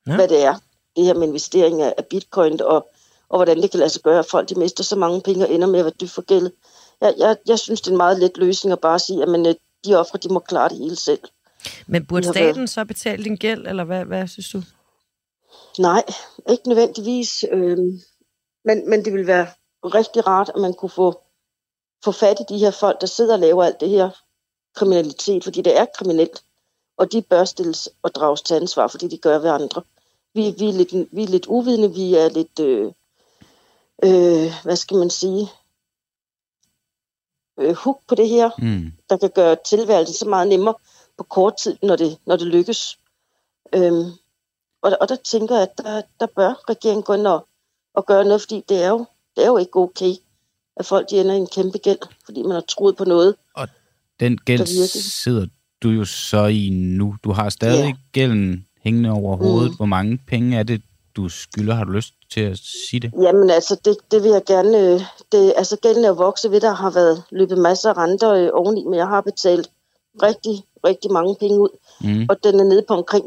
[0.07, 0.15] Ja.
[0.15, 0.55] hvad det er,
[0.95, 2.89] det her med investering af, bitcoin, og,
[3.29, 5.53] og hvordan det kan lade sig gøre, at folk de mister så mange penge og
[5.53, 6.51] ender med at være dybt forgældet.
[7.01, 9.45] Jeg, jeg, jeg synes, det er en meget let løsning at bare sige, at men,
[9.45, 9.55] øh,
[9.85, 11.19] de ofre, de må klare det hele selv.
[11.87, 14.61] Men burde staten så betale din gæld, eller hvad, hvad synes du?
[15.79, 16.03] Nej,
[16.49, 17.43] ikke nødvendigvis.
[17.51, 17.99] Øhm,
[18.65, 19.47] men, men det ville være
[19.83, 21.21] rigtig rart, at man kunne få,
[22.03, 24.09] få fat i de her folk, der sidder og laver alt det her
[24.75, 26.43] kriminalitet, fordi det er kriminelt.
[26.97, 29.81] Og de bør stilles og drages til ansvar, fordi de gør ved andre.
[30.33, 32.91] Vi, vi, er, lidt, vi er lidt uvidende, vi er lidt, øh,
[34.03, 35.51] øh, hvad skal man sige,
[37.59, 38.91] øh, hook på det her, Mm.
[39.09, 40.75] der kan gøre tilværelsen så meget nemmere
[41.17, 42.99] på kort tid, når det, når det lykkes.
[43.73, 44.11] Øhm,
[44.81, 47.47] og, og der tænker jeg, at der, der bør regeringen gå ind og,
[47.93, 50.13] og gøre noget, fordi det er, jo, det er jo ikke okay,
[50.77, 53.35] at folk de ender i en kæmpe gæld, fordi man har troet på noget.
[54.19, 54.65] Den gæld
[55.11, 55.47] sidder
[55.83, 57.15] du jo så i nu.
[57.23, 57.93] Du har stadig Ja.
[58.11, 59.69] gælden hængende over hovedet.
[59.71, 59.75] Mm.
[59.75, 60.81] Hvor mange penge er det,
[61.15, 61.73] du skylder?
[61.75, 63.11] Har du lyst til at sige det?
[63.21, 64.77] Jamen altså, det, det vil jeg gerne...
[64.79, 65.01] Øh,
[65.31, 68.83] det, altså gælden er vokset ved, der har været løbet masser af renter øh, oveni,
[68.83, 69.69] men jeg har betalt
[70.23, 71.69] rigtig, rigtig mange penge ud,
[72.01, 72.25] Mm.
[72.29, 73.25] og den er nede på omkring,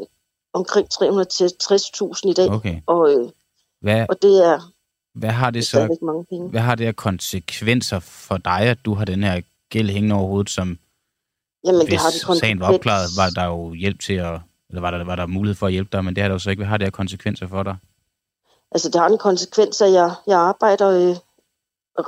[0.53, 2.81] omkring 360.000 i dag, Okay.
[2.87, 3.29] og, øh,
[3.81, 4.71] Hvad, og det er
[5.19, 6.49] hvad har det så stadigvæk mange penge.
[6.49, 10.27] hvad har det af konsekvenser for dig, at du har den her gæld hængende over
[10.27, 10.77] hovedet, som
[11.65, 14.39] Jamen, hvis det har det sagen var konsekvens- opklaret, var der jo hjælp til at,
[14.69, 16.39] eller var der, var der mulighed for at hjælpe dig, men det har der jo
[16.39, 16.59] så ikke.
[16.59, 17.75] Hvad har det af konsekvenser for dig?
[18.71, 21.15] Altså, det har en konsekvens, at jeg, jeg arbejder øh,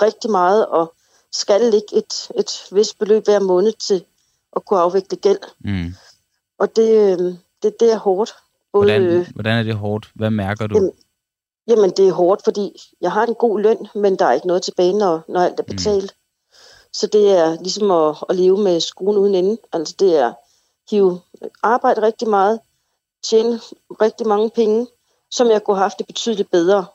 [0.02, 0.94] rigtig meget og
[1.32, 4.04] skal lægge et, et vist beløb hver måned til
[4.56, 5.40] at kunne afvikle gæld.
[5.60, 5.94] Mm.
[6.60, 6.90] Og det,
[7.20, 8.32] øh, det, det er hårdt.
[8.74, 10.12] Både, Hvordan, øh, hvordan er det hårdt?
[10.16, 10.76] Hvad mærker du?
[10.76, 10.92] Jamen,
[11.68, 14.64] jamen, det er hårdt, fordi jeg har en god løn, men der er ikke noget
[14.64, 16.12] tilbage, når, når alt er betalt.
[16.12, 16.56] Mm.
[16.94, 19.58] Så det er ligesom at, at leve med skruen uden ende.
[19.74, 20.34] Altså, det er
[20.90, 21.20] hive
[21.64, 22.60] arbejde rigtig meget,
[23.24, 23.60] tjene
[24.02, 24.88] rigtig mange penge,
[25.32, 26.86] som jeg kunne have haft det betydeligt bedre.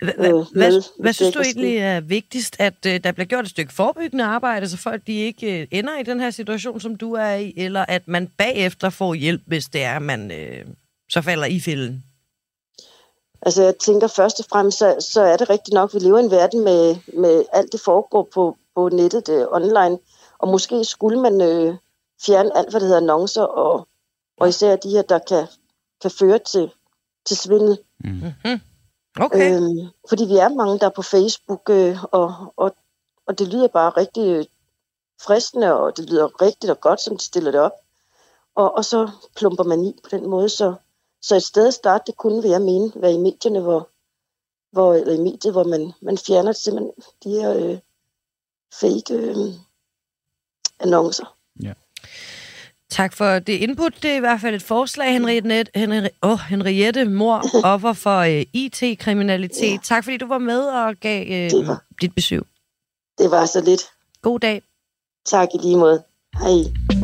[0.00, 4.24] Hvad, hvad synes du egentlig er vigtigst, at uh, der bliver gjort et stykke forebyggende
[4.24, 7.54] arbejde, så folk de ikke uh, ender i den her situation, som du er i,
[7.56, 10.32] eller at man bagefter får hjælp, hvis det er, at man
[11.10, 12.04] så falder i fælden?
[13.42, 16.18] Altså jeg tænker først og fremmest, så, så er det rigtigt nok, at vi lever
[16.18, 19.98] i en verden med, med alt det foregår på, på nettet uh, online,
[20.38, 21.76] og måske skulle man uh,
[22.26, 23.88] fjerne alt, hvad det hedder annoncer, og,
[24.40, 25.46] og især de her, der kan,
[26.02, 26.72] kan føre til,
[27.26, 27.78] til svindel.
[28.04, 28.60] Mm-hmm.
[29.20, 29.56] Okay.
[29.56, 32.74] Øhm, fordi vi er mange, der er på Facebook, øh, og, og,
[33.26, 34.44] og det lyder bare rigtig øh,
[35.22, 37.72] fristende, og det lyder rigtigt og godt, som de stiller det op.
[38.54, 40.48] Og, og så plumper man i på den måde.
[40.48, 40.74] Så,
[41.22, 43.88] så et sted at starte, det kunne være, mene, være i medierne, hvor,
[44.72, 46.92] hvor, eller i mediet, hvor man, man fjerner simpelthen
[47.24, 47.78] de her øh,
[48.80, 49.36] fake øh,
[50.80, 51.36] annoncer.
[51.62, 51.72] Ja.
[52.90, 54.02] Tak for det input.
[54.02, 57.42] Det er i hvert fald et forslag, Henriette, Henri, oh, Henriette mor,
[57.72, 59.72] offer for uh, IT-kriminalitet.
[59.72, 59.78] Ja.
[59.82, 62.42] Tak fordi du var med og gav uh, var, dit besøg.
[63.18, 63.82] Det var så lidt.
[64.22, 64.62] God dag.
[65.24, 66.02] Tak i lige måde.
[66.34, 67.01] Hej.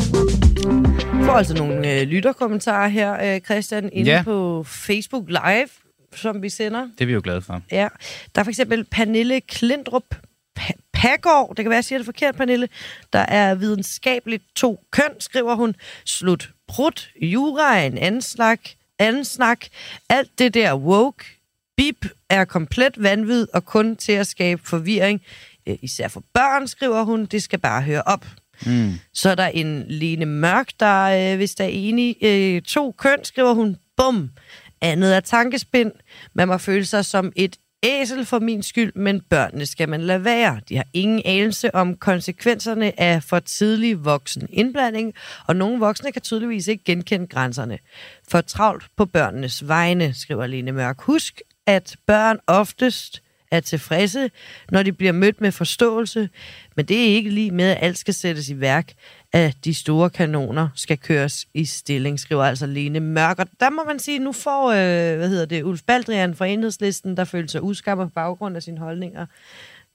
[1.29, 4.23] Får altså nogle uh, lytterkommentarer her, uh, Christian, inde ja.
[4.23, 5.69] på Facebook Live,
[6.15, 6.83] som vi sender.
[6.83, 7.63] Det er vi jo glade for.
[7.73, 7.89] Ja.
[8.35, 10.15] Der er for eksempel Pernille Klindrup
[10.93, 12.69] Pagård, det kan være, jeg siger det forkert, Pernille,
[13.13, 15.75] der er videnskabeligt to køn, skriver hun.
[16.05, 16.51] Slut.
[16.69, 18.61] Prut, jura en anden snak,
[18.99, 19.67] anden snak.
[20.09, 21.25] Alt det der woke,
[21.77, 25.23] bip, er komplet vanvid og kun til at skabe forvirring.
[25.67, 27.27] Øh, især for børn, skriver hun.
[27.27, 28.27] Det skal bare høre op.
[28.67, 28.93] Mm.
[29.15, 33.25] Så er der en Lene Mørk, der, øh, hvis der er enig, øh, to køn,
[33.25, 33.77] skriver hun.
[33.97, 34.31] Bum.
[34.81, 35.93] Andet er tankespind.
[36.35, 40.25] Man må føle sig som et æsel for min skyld, men børnene skal man lade
[40.25, 40.61] være.
[40.69, 45.15] De har ingen anelse om konsekvenserne af for tidlig voksen indblanding,
[45.47, 47.79] og nogle voksne kan tydeligvis ikke genkende grænserne.
[48.29, 51.01] For travlt på børnenes vegne, skriver Lene Mørk.
[51.01, 54.31] Husk, at børn oftest er tilfredse,
[54.71, 56.29] når de bliver mødt med forståelse,
[56.77, 58.93] men det er ikke lige med, at alt skal sættes i værk,
[59.33, 63.39] at de store kanoner skal køres i stilling, skriver altså Lene Mørk.
[63.39, 67.17] Og der må man sige, nu får, øh, hvad hedder det, Ulf Baldrian fra enhedslisten,
[67.17, 69.27] der føler sig udskammet på baggrund af sine holdninger,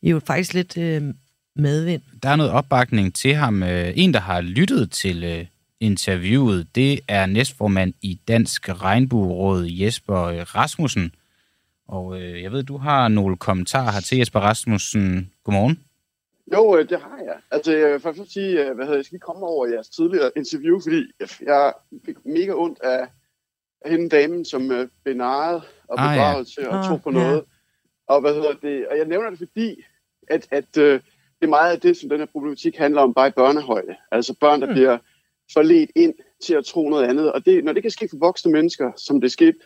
[0.04, 1.01] jo faktisk lidt øh,
[1.56, 2.01] medvind.
[2.24, 3.64] Der er noget opbakning til ham.
[3.64, 5.45] Øh, en, der har lyttet til øh,
[5.80, 11.12] interviewet, det er næstformand i Dansk Regnbueråd, Jesper øh, Rasmussen,
[11.88, 15.31] og øh, jeg ved, du har nogle kommentarer her til Jesper Rasmussen.
[15.43, 15.84] Godmorgen.
[16.53, 17.38] Jo, øh, det har jeg.
[17.51, 20.31] Altså, jeg vil faktisk sige, øh, hvad hedder, jeg skal lige komme over jeres tidligere
[20.36, 21.03] interview, fordi
[21.41, 21.73] jeg
[22.05, 23.07] fik mega ondt af,
[23.86, 26.61] hende damen, som øh, blev narret og ah, bedraget ja.
[26.61, 27.36] til at ah, tro på noget.
[27.36, 27.41] Ja.
[28.07, 28.88] Og hvad hedder det?
[28.88, 29.84] Og jeg nævner det, fordi
[30.27, 30.93] at, at øh,
[31.39, 33.95] det er meget af det, som den her problematik handler om, bare i børnehøjde.
[34.11, 34.73] Altså børn, der mm.
[34.73, 34.97] bliver
[35.53, 36.13] forledt ind
[36.43, 37.31] til at tro noget andet.
[37.31, 39.57] Og det, når det kan ske for voksne mennesker, som det skete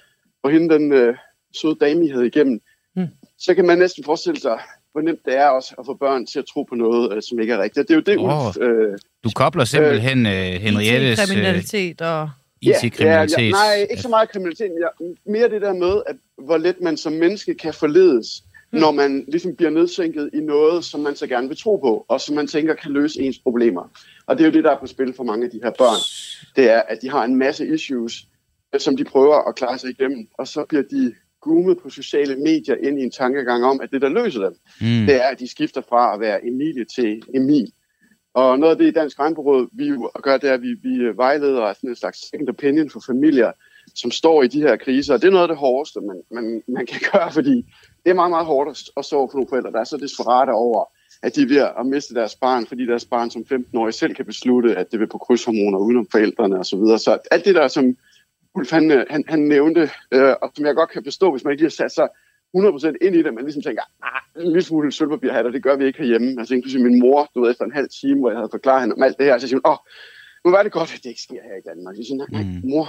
[0.42, 1.16] for hende, den, øh,
[1.56, 2.62] søde dame, I havde igennem,
[2.96, 3.08] mm.
[3.40, 4.60] så kan man næsten forestille sig,
[4.92, 7.40] hvor nemt det er også at få børn til at tro på noget, øh, som
[7.40, 7.88] ikke er rigtigt.
[7.88, 8.58] Det er jo det, oh, Ulf...
[8.62, 11.20] Øh, du kobler simpelthen øh, Henriettes...
[11.20, 12.30] IT-kriminalitet og...
[12.62, 13.38] IT-kriminalitet.
[13.38, 16.58] Ja, ja, nej, ikke så meget kriminalitet, men ja, mere det der med, at hvor
[16.58, 18.80] let man som menneske kan forledes, mm.
[18.80, 22.22] når man ligesom bliver nedsænket i noget, som man så gerne vil tro på, og
[22.22, 23.92] som man tænker kan løse ens problemer.
[24.26, 26.02] Og det er jo det, der er på spil for mange af de her børn.
[26.56, 28.28] Det er, at de har en masse issues,
[28.78, 31.14] som de prøver at klare sig igennem, og så bliver de
[31.48, 35.06] groomet på sociale medier ind i en tankegang om, at det, der løser dem, mm.
[35.06, 37.72] det er, at de skifter fra at være Emilie til Emil.
[38.34, 39.92] Og noget af det i Dansk Regnbureau, vi
[40.22, 43.52] gør, det er, at vi, vi vejleder sådan en slags second opinion for familier,
[43.96, 45.14] som står i de her kriser.
[45.14, 47.56] Og det er noget af det hårdeste, man, man, man kan gøre, fordi
[48.04, 50.86] det er meget, meget hårdt at stå for nogle forældre, der er så desperate over,
[51.22, 54.26] at de er ved at miste deres barn, fordi deres barn som 15-årig selv kan
[54.26, 56.64] beslutte, at det vil på krydshormoner udenom forældrene osv.
[56.64, 57.00] Så, videre.
[57.00, 57.98] så alt det der, som
[58.58, 59.82] Ulf han, øh, han, han nævnte,
[60.12, 62.08] øh, og som jeg godt kan forstå, hvis man ikke lige har sat sig
[62.58, 65.86] 100% ind i det, men ligesom tænker, ah, en lille smule sølvpapirhatter, det gør vi
[65.86, 66.40] ikke herhjemme.
[66.40, 68.96] Altså inklusive min mor, du ved, efter en halv time, hvor jeg havde forklaret hende
[68.96, 69.78] om alt det her, så siger hun, åh,
[70.46, 71.96] nu var det godt, at det ikke sker her i Danmark.
[71.96, 72.70] Så siger, nej, nej, mm.
[72.70, 72.86] mor,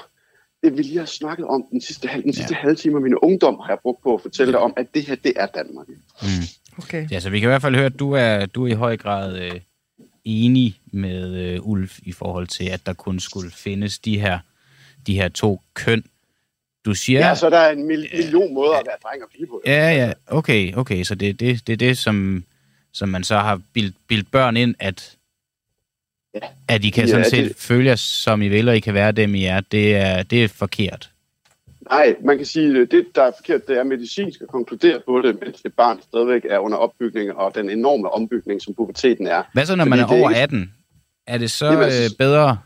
[0.63, 2.61] det vi lige har snakket om den sidste, halv, den sidste ja.
[2.61, 5.03] halve time af min ungdom, har jeg brugt på at fortælle dig om, at det
[5.03, 5.89] her, det er Danmark.
[6.23, 6.47] Mm.
[6.79, 7.07] Okay.
[7.11, 8.97] Ja, så vi kan i hvert fald høre, at du er, du er i høj
[8.97, 9.61] grad øh,
[10.25, 14.39] enig med øh, Ulf i forhold til, at der kun skulle findes de her
[15.07, 16.05] de her to køn.
[16.85, 17.29] Du siger...
[17.29, 19.63] Ja, så der er en million måder at være dreng og pige på.
[19.67, 21.03] Ja, ja, okay, okay.
[21.05, 22.45] Så det er det, det, det som,
[22.93, 25.17] som man så har bildt, bildt børn ind, at,
[26.35, 26.41] ja.
[26.69, 27.57] at I kan ja, sådan set det...
[27.57, 29.61] føle jer, som I vil, og I kan være dem, I er.
[29.61, 31.11] Det er, det er forkert.
[31.91, 35.23] Nej, man kan sige, at det, der er forkert, det er medicinsk at konkludere på
[35.23, 39.43] det, mens et barn stadigvæk er under opbygning, og den enorme ombygning, som puberteten er.
[39.53, 40.75] Hvad så, når Fordi man er over 18?
[41.27, 42.59] Er det så Jamen, altså- bedre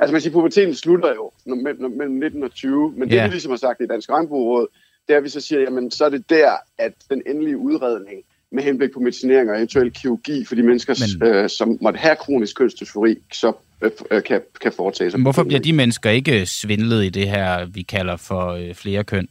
[0.00, 3.10] Altså man siger, puberteten slutter jo mellem 19 og 20, men yeah.
[3.10, 4.66] det vi ligesom har sagt i Dansk Regnbueråd,
[5.08, 8.22] det er, at vi så siger, jamen så er det der, at den endelige udredning
[8.52, 11.28] med henblik på medicinering og eventuel kirurgi for de mennesker, Men...
[11.28, 15.20] øh, som måtte have kronisk kønsdysfori, så øh, øh, kan, kan foretage sig.
[15.20, 19.28] Hvorfor bliver de mennesker ikke svindlet i det her, vi kalder for øh, flere køn?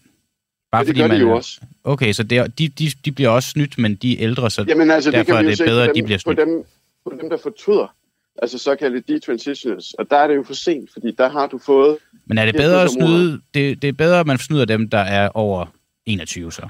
[0.72, 1.61] Bare ja, det fordi gør man, de jo også.
[1.84, 4.91] Okay, så det, de, de, de bliver også snydt, men de er ældre, så Jamen,
[4.91, 6.38] altså, derfor det er det bedre, at de bliver snydt.
[6.38, 6.63] På dem,
[7.05, 7.95] på dem, der fortryder,
[8.41, 11.97] altså såkaldte detransitioners, og der er det jo for sent, fordi der har du fået...
[12.25, 14.97] Men er det bedre at snyde, det, det er bedre, at man snyder dem, der
[14.97, 15.65] er over
[16.05, 16.67] 21 så?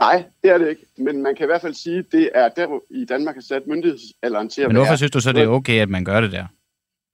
[0.00, 0.82] Nej, det er det ikke.
[0.98, 3.42] Men man kan i hvert fald sige, at det er der, hvor i Danmark har
[3.42, 4.96] sat myndighedsalderen til at Men hvorfor være.
[4.96, 6.46] synes du så, det er okay, at man gør det der?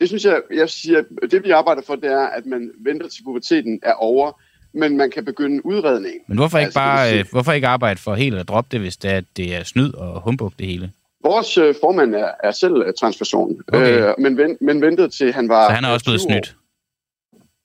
[0.01, 3.25] Det synes jeg, jeg siger, det vi arbejder for, det er, at man venter til
[3.25, 4.41] puberteten er over,
[4.73, 6.15] men man kan begynde udredning.
[6.29, 8.97] Men hvorfor ikke, altså, bare, sige, hvorfor ikke arbejde for helt at droppe det, hvis
[8.97, 10.93] det er, det er snyd og humbug det hele?
[11.27, 14.09] Vores øh, formand er, er selv øh, transperson, okay.
[14.09, 15.69] øh, men, ven, men ventede til han var...
[15.69, 16.57] Så han er også blevet snydt?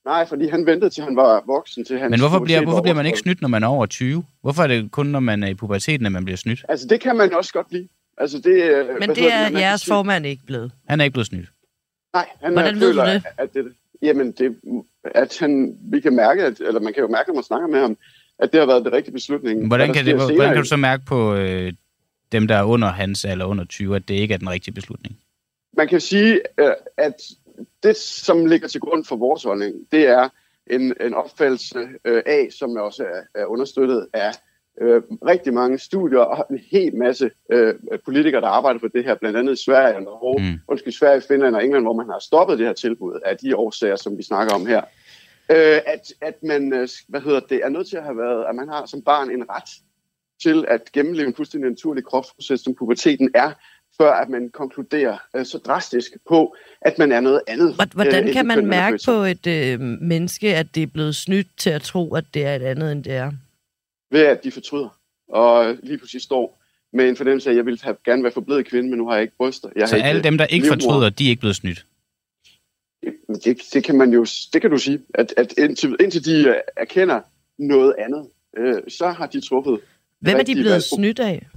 [0.05, 1.85] Nej, fordi han ventede til han var voksen.
[1.85, 4.23] Til han Men hvorfor bliver, hvorfor bliver man ikke snydt, når man er over 20?
[4.41, 6.65] Hvorfor er det kun, når man er i puberteten, at man bliver snydt?
[6.69, 7.87] Altså, det kan man også godt blive.
[8.17, 10.71] Altså, det, øh, Men det er jeres formand ikke blevet?
[10.87, 11.49] Han er ikke blevet snydt?
[12.13, 13.23] Nej, han Hvordan ved føler, du det?
[13.37, 13.65] At det
[14.01, 14.55] jamen, det,
[15.15, 17.79] at han, vi kan mærke, at, eller man kan jo mærke, når man snakker med
[17.79, 17.97] ham,
[18.39, 19.67] at det har været det rigtige beslutning.
[19.67, 21.73] Hvordan kan, det, hvordan kan du så mærke på øh,
[22.31, 25.17] dem, der er under hans eller under 20, at det ikke er den rigtige beslutning?
[25.77, 27.13] Man kan sige, øh, at
[27.83, 30.29] det, som ligger til grund for vores holdning, det er
[30.67, 34.31] en, en opfattelse øh, af, som også er, er understøttet af
[34.81, 37.75] øh, rigtig mange studier og en hel masse øh,
[38.05, 40.59] politikere, der arbejder på det her, blandt andet i Sverige og Norge, mm.
[40.67, 43.95] undskyld, Sverige, Finland og England, hvor man har stoppet det her tilbud af de årsager,
[43.95, 44.81] som vi snakker om her.
[45.51, 48.69] Øh, at, at man, hvad hedder det, er nødt til at have været, at man
[48.69, 49.69] har som barn en ret
[50.41, 53.51] til at gennemleve en fuldstændig naturlig kropsproces, som puberteten er,
[53.97, 57.75] før at man konkluderer øh, så drastisk på, at man er noget andet.
[57.93, 61.69] Hvordan øh, kan man mærke på et øh, menneske, at det er blevet snydt til
[61.69, 63.31] at tro, at det er et andet, end det er?
[64.11, 66.61] Ved at de fortryder, og lige pludselig står
[66.93, 69.13] med en fornemmelse af, at jeg ville have, gerne være forblevet kvinde, men nu har
[69.13, 69.69] jeg ikke bryster.
[69.75, 70.75] Jeg så ikke, alle dem, der ikke livmor.
[70.75, 71.85] fortryder, de er ikke blevet snydt?
[73.43, 76.55] Det, det, kan man jo, det kan du sige, at, at indtil, indtil de øh,
[76.77, 77.21] erkender
[77.57, 78.27] noget andet,
[78.57, 79.79] øh, så har de truffet
[80.21, 81.47] Hvem er de blevet snydt af?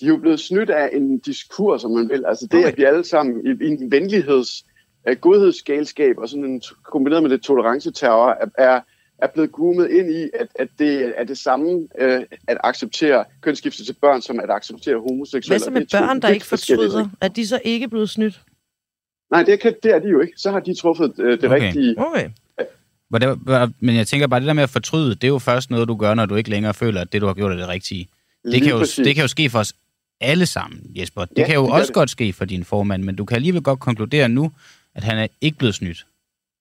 [0.00, 2.24] de er jo blevet snydt af en diskurs, som man vil.
[2.26, 2.68] Altså det, okay.
[2.68, 4.64] at vi alle sammen i, en venligheds,
[5.10, 8.80] uh, godhedsgalskab og sådan en, kombineret med det toleranceterror, er, er,
[9.18, 13.84] er blevet groomet ind i, at, at det er det samme uh, at acceptere kønsskifte
[13.84, 15.50] til børn, som at acceptere homoseksuelle.
[15.50, 17.08] Hvad så med børn, der ikke fortryder?
[17.20, 18.40] Er de så ikke blevet snydt?
[19.30, 20.32] Nej, det, kan, det er de jo ikke.
[20.36, 21.60] Så har de truffet uh, det okay.
[21.60, 21.94] rigtige...
[21.98, 22.30] Okay.
[23.80, 25.96] Men jeg tænker bare, det der med at fortryde, det er jo først noget, du
[25.96, 28.08] gør, når du ikke længere føler, at det, du har gjort, er det rigtige.
[28.44, 29.72] Det kan, jo, det kan jo ske for os
[30.20, 31.24] alle sammen, Jesper.
[31.24, 31.94] Det ja, kan jo det også det.
[31.94, 34.52] godt ske for din formand, men du kan alligevel godt konkludere nu,
[34.94, 36.06] at han er ikke blevet snydt.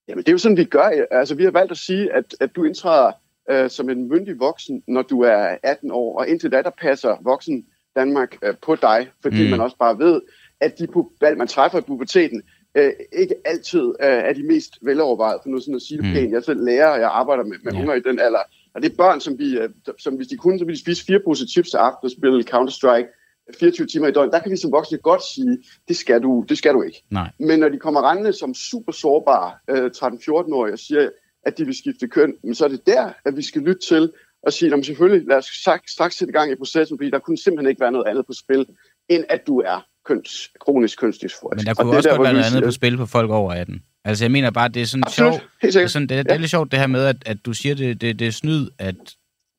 [0.08, 1.06] Jamen, det er jo sådan, vi gør.
[1.12, 3.12] Altså, vi har valgt at sige, at, at du indtræder
[3.50, 7.18] øh, som en myndig voksen, når du er 18 år, og indtil da, der passer
[7.24, 7.66] voksen
[7.96, 9.50] Danmark øh, på dig, fordi mm.
[9.50, 10.22] man også bare ved,
[10.62, 10.88] at de
[11.22, 12.44] valg, man træffer i puberteten,
[12.76, 16.14] øh, ikke altid øh, er de mest velovervejet, for nu sådan at sige det mm.
[16.14, 16.32] pænt.
[16.32, 17.80] Jeg er selv lærer, og jeg arbejder med, med ja.
[17.80, 18.44] unger i den alder,
[18.76, 19.70] og det er børn, som, vi, øh,
[20.00, 22.44] som hvis de kunne, så ville de spise fire poser chips til aften og spille
[22.54, 23.20] Counter-Strike
[23.60, 25.58] 24 timer i døgnet, der kan vi som voksne godt sige,
[25.88, 27.04] det skal du, det skal du ikke.
[27.10, 27.30] Nej.
[27.40, 31.10] Men når de kommer rendende som super sårbare øh, 13-14-årige og siger,
[31.46, 34.12] at de vil skifte køn, men så er det der, at vi skal lytte til
[34.44, 37.20] og sige, at selvfølgelig, lad os straks, straks sætte i gang i processen, fordi der
[37.20, 38.66] kunne simpelthen ikke være noget andet på spil,
[39.10, 41.58] end at du er køns, kronisk kønsdysforisk.
[41.58, 43.84] Men der kunne også der, godt være noget andet på spil på folk over 18.
[44.06, 45.48] Altså jeg mener bare, det er sådan sjovt.
[45.62, 47.76] Det er, sådan, det, det er lidt sjovt det her med, at, at du siger,
[47.76, 48.96] det, det, det er snyd, at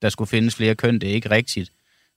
[0.02, 0.98] der skulle findes flere køn.
[0.98, 1.70] Det er ikke rigtigt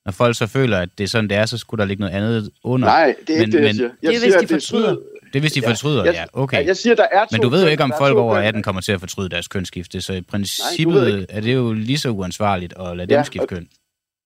[0.07, 2.13] når folk så føler, at det er sådan, det er, så skulle der ligge noget
[2.13, 2.87] andet under.
[2.87, 3.89] Nej, det er men, ikke det, jeg siger.
[4.03, 4.95] Jeg det er, hvis de fortryder.
[5.33, 6.25] Det er, hvis de ja, fortryder, ja.
[6.33, 6.65] Okay.
[6.65, 8.81] Jeg siger, der er to Men du ved jo ikke, om folk over 18 kommer
[8.81, 12.73] til at fortryde deres kønsskifte, så i princippet Nej, er det jo lige så uansvarligt
[12.79, 13.67] at lade ja, dem skifte køn.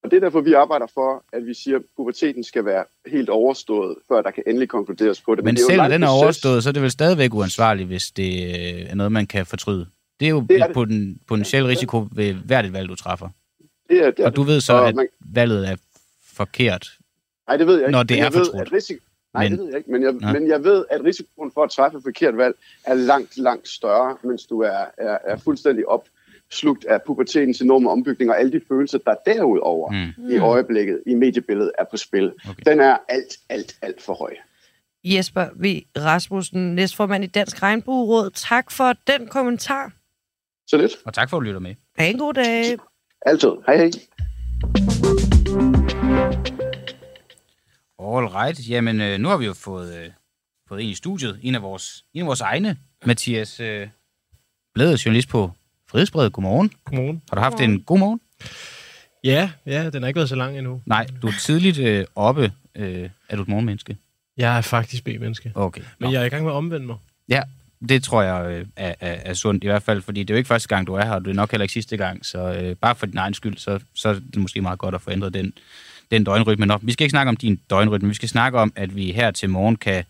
[0.02, 3.28] Og det er derfor, vi arbejder for, at vi siger, at puberteten skal være helt
[3.28, 5.44] overstået, før der kan endelig konkluderes på det.
[5.44, 8.10] Men, Men det selv når den er overstået, så er det vel stadigvæk uansvarligt, hvis
[8.10, 9.86] det øh, er noget, man kan fortryde.
[10.20, 13.28] Det er jo det er på den potentielle risiko ved hvert et valg, du træffer.
[13.88, 15.08] Det er, det er og du ved så, at man...
[15.20, 15.76] valget er
[16.32, 16.88] forkert,
[17.48, 17.92] Nej, det ved jeg ikke.
[17.92, 18.72] når det er fortrudt.
[18.72, 19.00] Risiko...
[19.34, 19.52] Nej, men...
[19.52, 20.32] det ved jeg ikke, men jeg, ja.
[20.32, 24.16] men jeg ved, at risikoen for at træffe et forkert valg er langt, langt større,
[24.22, 25.88] mens du er, er, er fuldstændig
[26.52, 30.30] opslugt af pubertetens enorme ombygning og alle de følelser, der derudover mm.
[30.30, 32.32] i øjeblikket, i mediebilledet, er på spil.
[32.48, 32.62] Okay.
[32.66, 34.34] Den er alt, alt, alt for høj.
[35.04, 35.82] Jesper V.
[35.96, 38.30] Rasmussen, næstformand i Dansk Regnbueråd.
[38.30, 39.92] Tak for den kommentar.
[40.66, 40.92] Så lidt.
[41.04, 41.74] Og tak for, at du lytter med.
[41.98, 42.78] Ha' en god dag.
[43.26, 43.50] Altid.
[43.66, 43.90] Hej hej.
[47.98, 48.68] All right.
[48.68, 50.10] Jamen, øh, nu har vi jo fået, øh,
[50.68, 51.38] fået en i studiet.
[51.42, 52.76] En af vores, en af vores egne,
[53.06, 53.88] Mathias øh,
[54.74, 55.50] Blade, journalist på
[55.92, 56.70] Frihedsbrevet, godmorgen.
[56.84, 57.22] Godmorgen.
[57.28, 58.20] Har du haft en god morgen?
[59.24, 60.80] Ja, ja, den har ikke været så lang endnu.
[60.86, 62.52] Nej, du er tidligt øh, oppe.
[62.74, 63.96] Øh, er du et morgenmenneske?
[64.36, 65.52] Jeg er faktisk B-menneske.
[65.54, 65.80] Okay.
[65.98, 66.12] Men Nå.
[66.12, 66.96] jeg er i gang med at omvende mig.
[67.28, 67.42] Ja,
[67.88, 70.38] det tror jeg øh, er, er, er sundt i hvert fald, fordi det er jo
[70.38, 72.38] ikke første gang, du er her, og det er nok heller ikke sidste gang, så
[72.38, 75.10] øh, bare for din egen skyld, så, så er det måske meget godt at få
[75.10, 75.52] ændret den,
[76.10, 76.66] den døgnrytme.
[76.66, 79.30] Nå, vi skal ikke snakke om din døgnrytme, vi skal snakke om, at vi her
[79.30, 80.04] til morgen kan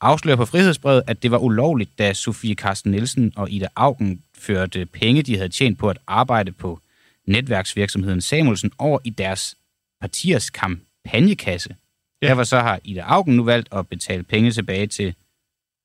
[0.00, 4.86] afsløre på frihedsbrevet, at det var ulovligt, da Sofie Carsten Nielsen og Ida Augen førte
[4.86, 6.80] penge, de havde tjent på at arbejde på
[7.26, 9.56] netværksvirksomheden Samuelsen over i deres
[10.00, 11.76] partiers kampagnekasse.
[12.22, 12.28] Ja.
[12.28, 15.14] Derfor så har Ida Augen nu valgt at betale penge tilbage til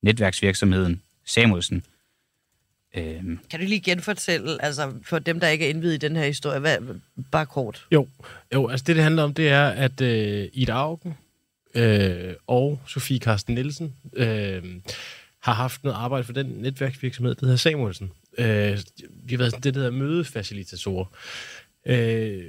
[0.01, 1.83] netværksvirksomheden Samuelsen.
[2.95, 6.25] Øhm, Kan du lige genfortælle, altså for dem, der ikke er indvidet i den her
[6.25, 6.77] historie, hvad,
[7.31, 7.87] bare kort?
[7.91, 8.07] Jo,
[8.53, 11.17] jo altså det, det handler om, det er, at øh, Ida Augen
[11.75, 14.63] øh, og Sofie Carsten Nielsen øh,
[15.39, 18.11] har haft noget arbejde for den netværksvirksomhed, der hedder Samuelsen.
[18.37, 18.77] Øh,
[19.23, 21.05] vi har været sådan det, der hedder mødefacilitatorer.
[21.85, 22.43] Øh,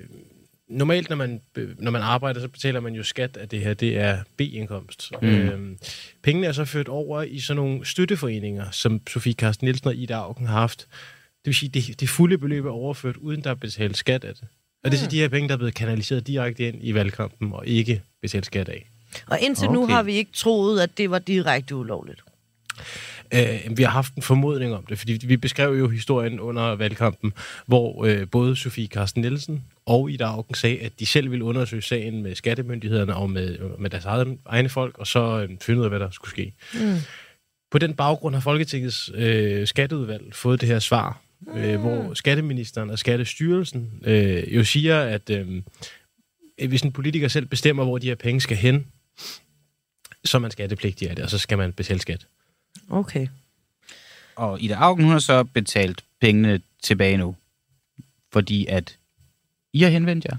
[0.68, 1.40] normalt, når man,
[1.78, 3.74] når man arbejder, så betaler man jo skat af det her.
[3.74, 5.12] Det er B-indkomst.
[5.22, 5.28] Mm.
[5.28, 5.34] Mm.
[5.34, 5.78] Øhm,
[6.22, 10.14] pengene er så ført over i sådan nogle støtteforeninger, som Sofie Carsten Nielsen og Ida
[10.14, 10.78] Augen har haft.
[11.44, 14.34] Det vil sige, det, det fulde beløb er overført, uden der er betalt skat af
[14.34, 14.44] det.
[14.84, 17.52] Og det er så de her penge, der er blevet kanaliseret direkte ind i valgkampen,
[17.52, 18.90] og ikke betalt skat af.
[19.26, 19.74] Og indtil okay.
[19.74, 22.20] nu har vi ikke troet, at det var direkte ulovligt.
[23.34, 27.32] Øh, vi har haft en formodning om det, fordi vi beskrev jo historien under valgkampen,
[27.66, 31.82] hvor øh, både Sofie Carsten Nielsen og Ida Augen sagde, at de selv ville undersøge
[31.82, 35.84] sagen med skattemyndighederne og med, med deres egne, egne folk, og så øh, finde ud
[35.84, 36.52] af, hvad der skulle ske.
[36.74, 36.96] Mm.
[37.70, 41.20] På den baggrund har Folketingets øh, skatteudvalg fået det her svar,
[41.56, 45.62] øh, hvor skatteministeren og skattestyrelsen øh, jo siger, at øh,
[46.68, 48.86] hvis en politiker selv bestemmer, hvor de her penge skal hen,
[50.24, 52.26] så er man skattepligtig af det, og så skal man betale skat.
[52.90, 53.26] Okay.
[54.36, 57.36] og Ida Augen, hun har så betalt pengene tilbage nu,
[58.32, 58.96] fordi at
[59.72, 60.36] I har henvendt jer.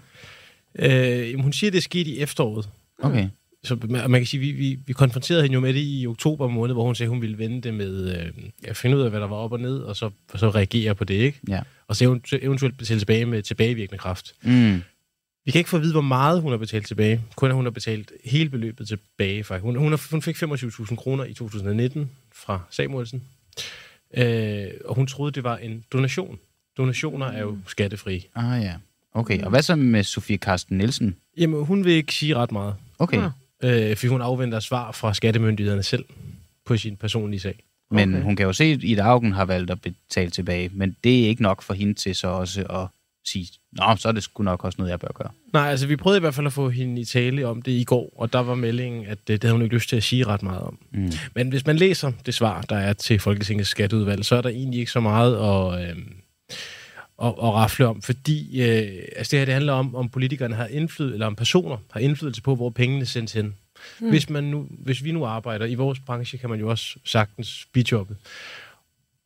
[0.76, 2.70] Øh, hun siger, at det skete i efteråret.
[3.00, 3.30] Okay.
[3.64, 6.48] Så man, man kan sige, vi, vi, vi konfronterede hende jo med det i oktober
[6.48, 9.20] måned, hvor hun sagde, hun ville vende det med øh, at finde ud af, hvad
[9.20, 11.40] der var op og ned, og så, og så reagere på det, ikke?
[11.48, 11.62] Ja.
[11.88, 14.34] Og så event- eventuelt betale tilbage med tilbagevirkende kraft.
[14.42, 14.82] Mm.
[15.52, 17.22] Vi kan ikke få at vide, hvor meget hun har betalt tilbage.
[17.36, 19.64] Kun at hun har betalt hele beløbet tilbage, faktisk.
[19.64, 23.24] Hun, hun, hun fik 25.000 kroner i 2019 fra Samuelsen.
[24.18, 26.40] Øh, og hun troede, det var en donation.
[26.78, 28.28] Donationer er jo skattefri.
[28.36, 28.74] Ah ja.
[29.14, 31.16] Okay, og hvad så med Sofie Carsten Nielsen?
[31.38, 32.76] Jamen, hun vil ikke sige ret meget.
[33.00, 33.30] Okay,
[33.64, 36.06] Øh, fordi hun afventer svar fra skattemyndighederne selv
[36.66, 37.64] på sin personlige sag.
[37.92, 38.24] men Okay.
[38.24, 41.28] hun kan jo se, at Ida Augen har valgt at betale tilbage, men det er
[41.28, 42.88] ikke nok for hende til så også at
[43.26, 45.32] sige, nå, så er det sgu nok også noget, jeg bør gøre.
[45.54, 47.84] Nej, altså vi prøvede i hvert fald at få hende i tale om det i
[47.84, 50.28] går, og der var meldingen, at det, det havde hun ikke lyst til at sige
[50.28, 50.80] ret meget om.
[50.92, 51.12] Mm.
[51.36, 54.80] Men hvis man læser det svar, der er til Folketingets skatteudvalg, så er der egentlig
[54.80, 55.96] ikke så meget at, øh,
[57.22, 60.68] at, at rafle om, fordi øh, altså det her det handler om, om politikerne har
[60.68, 63.56] indflydelse, eller om personer har indflydelse på, hvor pengene sendes hen.
[64.00, 64.10] Mm.
[64.10, 67.68] Hvis, man nu, hvis vi nu arbejder i vores branche, kan man jo også sagtens
[67.74, 68.16] bijobbe.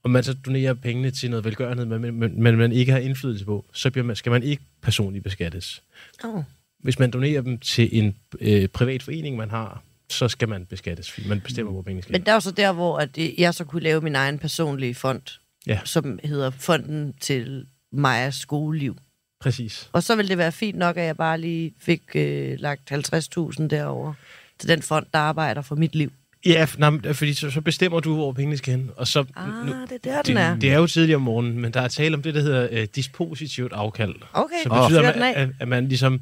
[0.05, 3.45] Og man så donerer pengene til noget velgørenhed, men, men, men man ikke har indflydelse
[3.45, 5.83] på, så bliver man, skal man ikke personligt beskattes.
[6.23, 6.43] Oh.
[6.79, 11.11] Hvis man donerer dem til en øh, privat forening, man har, så skal man beskattes,
[11.11, 12.11] fordi man bestemmer, hvor pengene skal.
[12.13, 14.39] Men der er jo så der, hvor at øh, jeg så kunne lave min egen
[14.39, 15.21] personlige fond,
[15.67, 15.79] Ja.
[15.85, 18.97] som hedder Fonden til Majas skoleliv.
[19.41, 19.89] Præcis.
[19.93, 23.67] Og så ville det være fint nok, at jeg bare lige fik øh, lagt 50.000
[23.67, 24.13] derover
[24.59, 26.11] til den fond, der arbejder for mit liv.
[26.45, 28.91] Ja, nej, men, fordi så, så bestemmer du, hvor pengene skal hen.
[28.97, 30.53] Og så, Ah, nu, det er der, den er.
[30.53, 32.67] det, det er jo tidligere om morgenen, men der er tale om det, der hedder
[32.71, 34.15] øh, dispositivt afkald.
[34.33, 36.21] Okay, Så betyder, Fyr at, man, at, at man ligesom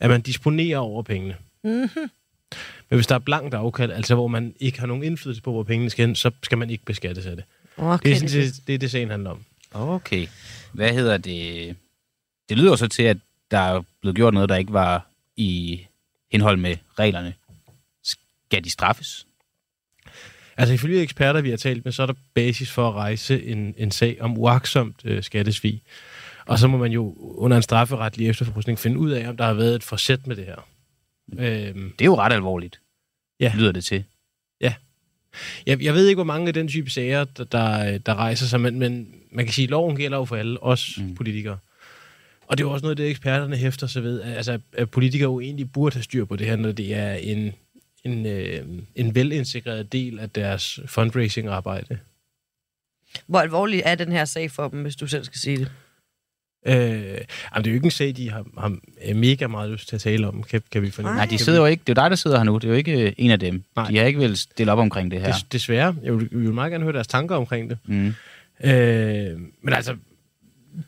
[0.00, 1.36] at man disponerer over pengene.
[1.64, 1.88] Mhm.
[2.90, 5.62] Men hvis der er blankt afkald, altså hvor man ikke har nogen indflydelse på, hvor
[5.62, 7.44] pengene skal hen, så skal man ikke beskattes af det.
[7.76, 9.44] Okay, Det er sådan, det, det, er det sagen handler om.
[9.72, 10.26] Okay.
[10.72, 11.76] Hvad hedder det?
[12.48, 13.16] Det lyder så til, at
[13.50, 15.06] der er blevet gjort noget, der ikke var
[15.36, 15.80] i
[16.32, 17.34] henhold med reglerne.
[18.04, 19.26] Skal de straffes?
[20.56, 23.74] Altså ifølge eksperter, vi har talt med, så er der basis for at rejse en,
[23.78, 25.82] en sag om uaksomt øh, skattesvig.
[26.46, 29.54] Og så må man jo under en strafferetlig efterforskning finde ud af, om der har
[29.54, 30.66] været et forsæt med det her.
[31.38, 32.80] Øhm, Det er jo ret alvorligt,
[33.40, 33.52] Ja.
[33.56, 34.04] lyder det til.
[35.66, 38.60] jeg, jeg ved ikke, hvor mange af den type sager, der, der, der rejser sig,
[38.60, 41.14] men, men man kan sige, at loven gælder jo for alle, os mm.
[41.14, 41.58] politikere.
[42.46, 44.22] Og det er jo også noget, det eksperterne hæfter sig ved.
[44.22, 47.52] Altså, at politikere jo egentlig burde have styr på det her, når det er en,
[48.04, 51.98] en, øh, en velintegreret del af deres fundraising-arbejde.
[53.26, 55.70] Hvor alvorlig er den her sag for dem, hvis du selv skal sige det?
[56.66, 58.78] Øh, jamen, det er jo ikke en sag, de har, har
[59.14, 61.16] mega meget lyst til at tale om, kan, kan vi fornemme.
[61.16, 61.80] Nej, de sidder jo ikke.
[61.86, 62.54] Det er jo dig, der sidder her nu.
[62.54, 63.64] Det er jo ikke øh, en af dem.
[63.76, 63.88] Nej.
[63.88, 65.32] De har ikke vel stille op omkring det her.
[65.32, 65.96] Des, desværre.
[66.02, 67.78] Jeg vil, jeg vil meget gerne høre deres tanker omkring det.
[67.84, 68.14] Mm.
[68.64, 69.96] Øh, men altså,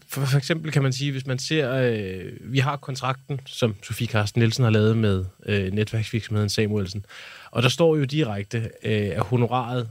[0.09, 4.07] for, for eksempel kan man sige, hvis man ser, øh, vi har kontrakten, som Sofie
[4.07, 7.05] Carsten Nielsen har lavet med øh, netværksvirksomheden Samuelsen,
[7.51, 9.91] og der står jo direkte, øh, at honoraret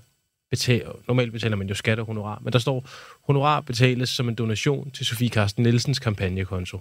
[0.50, 2.89] betaler, normalt betaler man jo skat og honorar, men der står,
[3.28, 6.80] honorar betales som en donation til Sofie Carsten Nielsens kampagnekonto.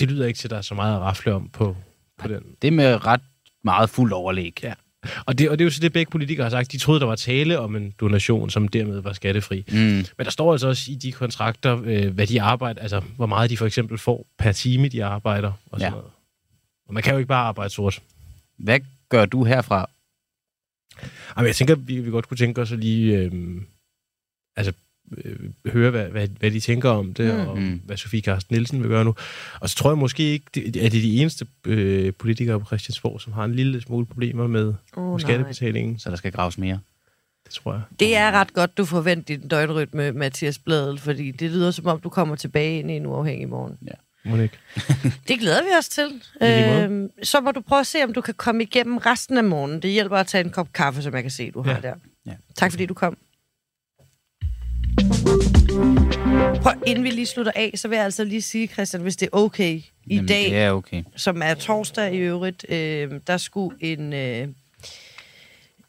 [0.00, 1.76] Det lyder ikke til, at der er så meget at rafle om på,
[2.18, 2.42] på den.
[2.62, 3.20] Det er med ret
[3.64, 4.60] meget fuld overlæg.
[4.62, 4.74] Ja.
[5.26, 6.72] Og det, og det er jo så det, begge politikere har sagt.
[6.72, 9.64] De troede, der var tale om en donation, som dermed var skattefri.
[9.68, 9.76] Mm.
[9.76, 13.50] Men der står altså også i de kontrakter, øh, hvad de arbejder, altså hvor meget
[13.50, 15.52] de for eksempel får per time, de arbejder.
[15.70, 15.96] Og, sådan Ja.
[15.98, 16.10] noget.
[16.88, 18.02] og man kan jo ikke bare arbejde sort.
[18.58, 19.90] Hvad gør du herfra?
[21.36, 23.32] Jamen, jeg tænker, vi, vi godt kunne tænke os at lige øh,
[24.56, 24.72] altså,
[25.24, 25.36] øh,
[25.72, 27.40] høre, hvad, hvad, hvad de tænker om det, Mm.
[27.48, 29.14] og hvad Sofie Carsten Nielsen vil gøre nu.
[29.60, 32.66] Og så tror jeg måske ikke, det, at det er de eneste øh, politikere på
[32.66, 35.18] Christiansborg, som har en lille smule problemer med, Oh, med nej.
[35.18, 35.98] skattebetalingen.
[35.98, 36.78] Så der skal graves mere.
[37.46, 37.82] Det tror jeg.
[38.00, 42.00] Det er ret godt, du forventer din døgnrytme, Mathias Bladel, fordi det lyder som om,
[42.00, 43.78] du kommer tilbage ind i en uafhængig morgen.
[44.24, 44.58] Må det ikke?
[45.28, 46.06] Det glæder vi os til.
[46.40, 46.82] I lige måde.
[46.84, 49.82] Øhm, så må du prøve at se, om du kan komme igennem resten af morgenen.
[49.82, 51.80] Det hjælper at tage en kop kaffe, som jeg kan se, du har Ja.
[51.80, 51.94] der.
[52.26, 52.32] Ja.
[52.56, 53.16] Tak fordi du kom.
[56.62, 59.26] Prøv, inden vi lige slutter af, så vil jeg altså lige sige, Christian, hvis det
[59.26, 61.02] er okay, i Jamen, dag, Det er okay.
[61.16, 64.48] som er torsdag i øvrigt, øh, der skulle en, øh,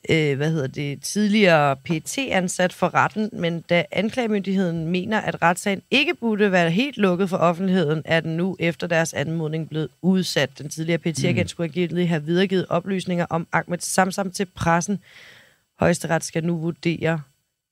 [0.10, 6.14] øh, hvad hedder det, tidligere PT-ansat for retten, men da anklagemyndigheden mener, at retssagen ikke
[6.16, 10.58] burde være helt lukket for offentligheden, er den nu efter deres anmodning blevet udsat.
[10.58, 11.48] Den tidligere PT-agent mm.
[11.48, 15.00] skulle angiveligt have videregivet oplysninger om Ahmed Samsam til pressen.
[15.80, 17.22] Højesteret skal nu vurdere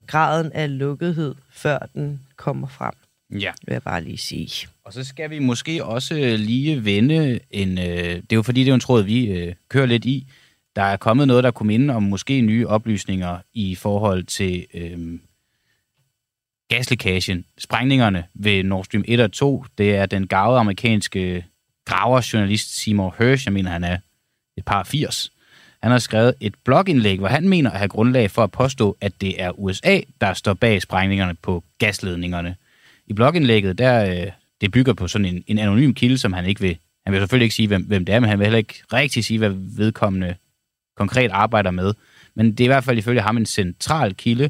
[0.07, 2.93] graden af lukkethed, før den kommer frem,
[3.39, 3.51] Ja.
[3.67, 4.67] vil jeg bare lige sige.
[4.83, 7.77] Og så skal vi måske også lige vende en...
[7.77, 10.27] Øh, det er jo fordi, det er en tråd, vi øh, kører lidt i.
[10.75, 15.19] Der er kommet noget, der kunne minde om måske nye oplysninger i forhold til øh,
[16.69, 17.45] gaslækagen.
[17.57, 21.45] Sprængningerne ved Nord Stream 1 og 2, det er den gavede amerikanske
[21.85, 23.97] graverjournalist Seymour Hersh, jeg mener, han er
[24.57, 25.31] et par 80.
[25.83, 29.21] Han har skrevet et blogindlæg, hvor han mener at have grundlag for at påstå, at
[29.21, 32.55] det er USA, der står bag sprængningerne på gasledningerne.
[33.07, 36.61] I blogindlægget, der, øh, det bygger på sådan en, en anonym kilde, som han ikke
[36.61, 36.77] vil...
[37.05, 39.25] Han vil selvfølgelig ikke sige, hvem, hvem det er, men han vil heller ikke rigtig
[39.25, 40.35] sige, hvad vedkommende
[40.97, 41.93] konkret arbejder med.
[42.35, 44.49] Men det er i hvert fald ifølge ham en central kilde,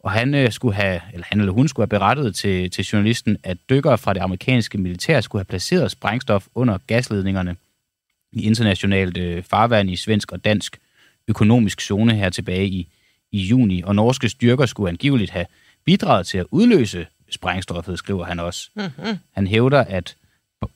[0.00, 3.36] og han øh, skulle have, eller han eller hun skulle have berettet til, til journalisten,
[3.42, 7.56] at dykkere fra det amerikanske militær skulle have placeret sprængstof under gasledningerne
[8.32, 10.78] i internationalt øh, farvand i svensk og dansk
[11.28, 12.88] økonomisk zone her tilbage i,
[13.32, 15.46] i juni, og norske styrker skulle angiveligt have
[15.84, 18.70] bidraget til at udløse sprængstoffet, skriver han også.
[18.76, 19.16] Mm-hmm.
[19.32, 20.16] Han hævder, at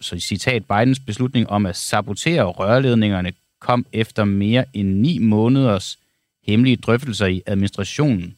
[0.01, 5.99] så citat, Bidens beslutning om at sabotere rørledningerne kom efter mere end ni måneders
[6.47, 8.37] hemmelige drøftelser i administrationen.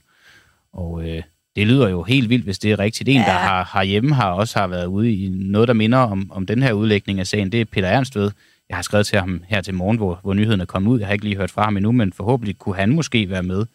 [0.73, 1.23] Og øh,
[1.57, 3.09] det lyder jo helt vildt, hvis det er rigtigt.
[3.09, 3.21] En, Ja.
[3.21, 6.47] der har, har hjemme har også har været ude i noget, der minder om, om
[6.47, 7.53] den her udlægning af sagen.
[7.53, 8.31] Det er Peter Ernstved.
[8.69, 10.99] Jeg har skrevet til ham her til morgen, hvor, hvor nyheden er kommet ud.
[10.99, 13.67] Jeg har ikke lige hørt fra ham endnu, men forhåbentlig kunne han måske være med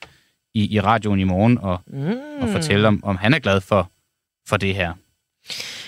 [0.54, 2.14] i, i radioen i morgen og, Mm.
[2.42, 3.92] og fortælle, om, om han er glad for,
[4.50, 4.94] for det her.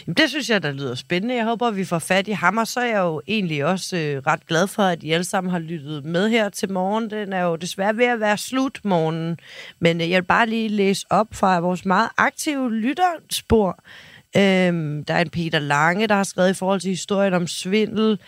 [0.07, 1.35] Jamen, det synes jeg, der lyder spændende.
[1.35, 4.17] Jeg håber, vi får fat i ham, og så er jeg jo egentlig også øh,
[4.27, 7.09] ret glad for, at I alle sammen har lyttet med her til morgen.
[7.09, 9.37] Den er jo desværre ved at være slut morgen,
[9.79, 13.83] men øh, jeg vil bare lige læse op fra vores meget aktive lytterspor.
[14.37, 18.19] Øhm, der er en Peter Lange, der har skrevet i forhold til historien om svindel,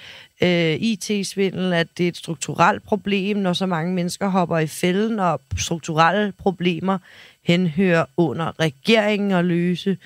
[0.44, 5.20] øh, IT-svindel, at det er et strukturelt problem, når så mange mennesker hopper i fælden,
[5.20, 6.98] og strukturelle problemer
[7.44, 9.98] henhører under regeringen at løse.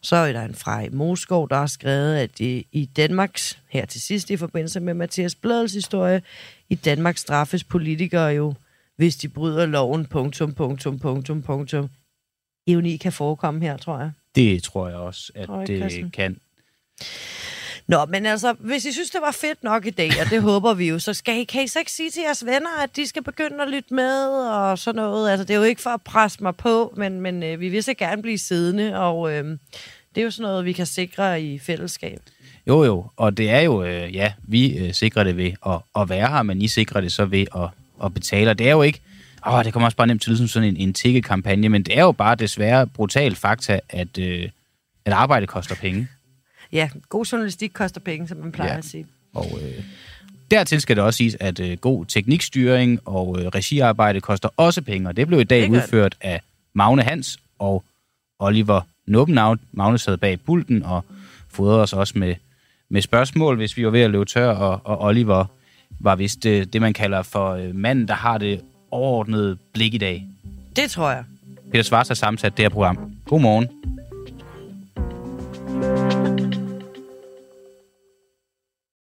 [0.00, 3.86] Så er der en fra i Moskov, der har skrevet, at det i Danmarks, her
[3.86, 6.22] til sidst i forbindelse med Mathias Bladels historie,
[6.68, 8.54] i Danmark straffes politikere jo,
[8.96, 11.88] hvis de bryder loven, punktum, punktum, punktum, punktum.
[12.66, 14.10] Ironi kan forekomme her, tror jeg.
[14.36, 16.10] Det tror jeg også, at det Christian?
[16.10, 16.36] kan.
[17.88, 20.74] Nå, men altså, hvis I synes, det var fedt nok i dag, og det håber
[20.74, 23.06] vi jo, så skal I, kan I så ikke sige til jeres venner, at de
[23.06, 25.30] skal begynde at lytte med og sådan noget.
[25.30, 27.82] Altså, det er jo ikke for at presse mig på, men, men øh, vi vil
[27.82, 29.44] så gerne blive siddende, og øh,
[30.14, 32.20] det er jo sådan noget, vi kan sikre i fællesskab.
[32.66, 36.08] Jo, jo, og det er jo, øh, ja, vi øh, sikrer det ved at, at
[36.08, 37.68] være her, men I sikrer det så ved at,
[38.04, 38.50] at betale.
[38.50, 39.00] Og det er jo ikke,
[39.46, 41.82] åh, det kommer også bare nemt til at lyde som sådan en, en tikkekampagne, men
[41.82, 44.48] det er jo bare desværre brutalt fakta, at, øh,
[45.04, 46.08] at arbejde koster penge.
[46.72, 48.78] Ja, god journalistik koster penge, som man plejer Ja.
[48.78, 49.06] at sige.
[49.34, 49.84] Og øh,
[50.50, 55.08] dertil skal det også siges, at øh, god teknikstyring og øh, regiarbejde koster også penge,
[55.08, 55.68] og det blev i dag det.
[55.70, 56.40] udført af
[56.74, 57.84] Magne Hans og
[58.38, 59.56] Oliver Nubbenau.
[59.72, 61.04] Magne sad bag pulten og
[61.48, 62.34] fodrede os også med,
[62.88, 65.44] med spørgsmål, hvis vi var ved at løbe tør, og, og Oliver
[66.00, 68.60] var vist det, det, man kalder for øh, manden, der har det
[68.90, 70.26] overordnede blik i dag.
[70.76, 71.24] Det tror jeg.
[71.72, 73.12] Peter Svars har sammensat det her program.
[73.26, 73.68] God morgen.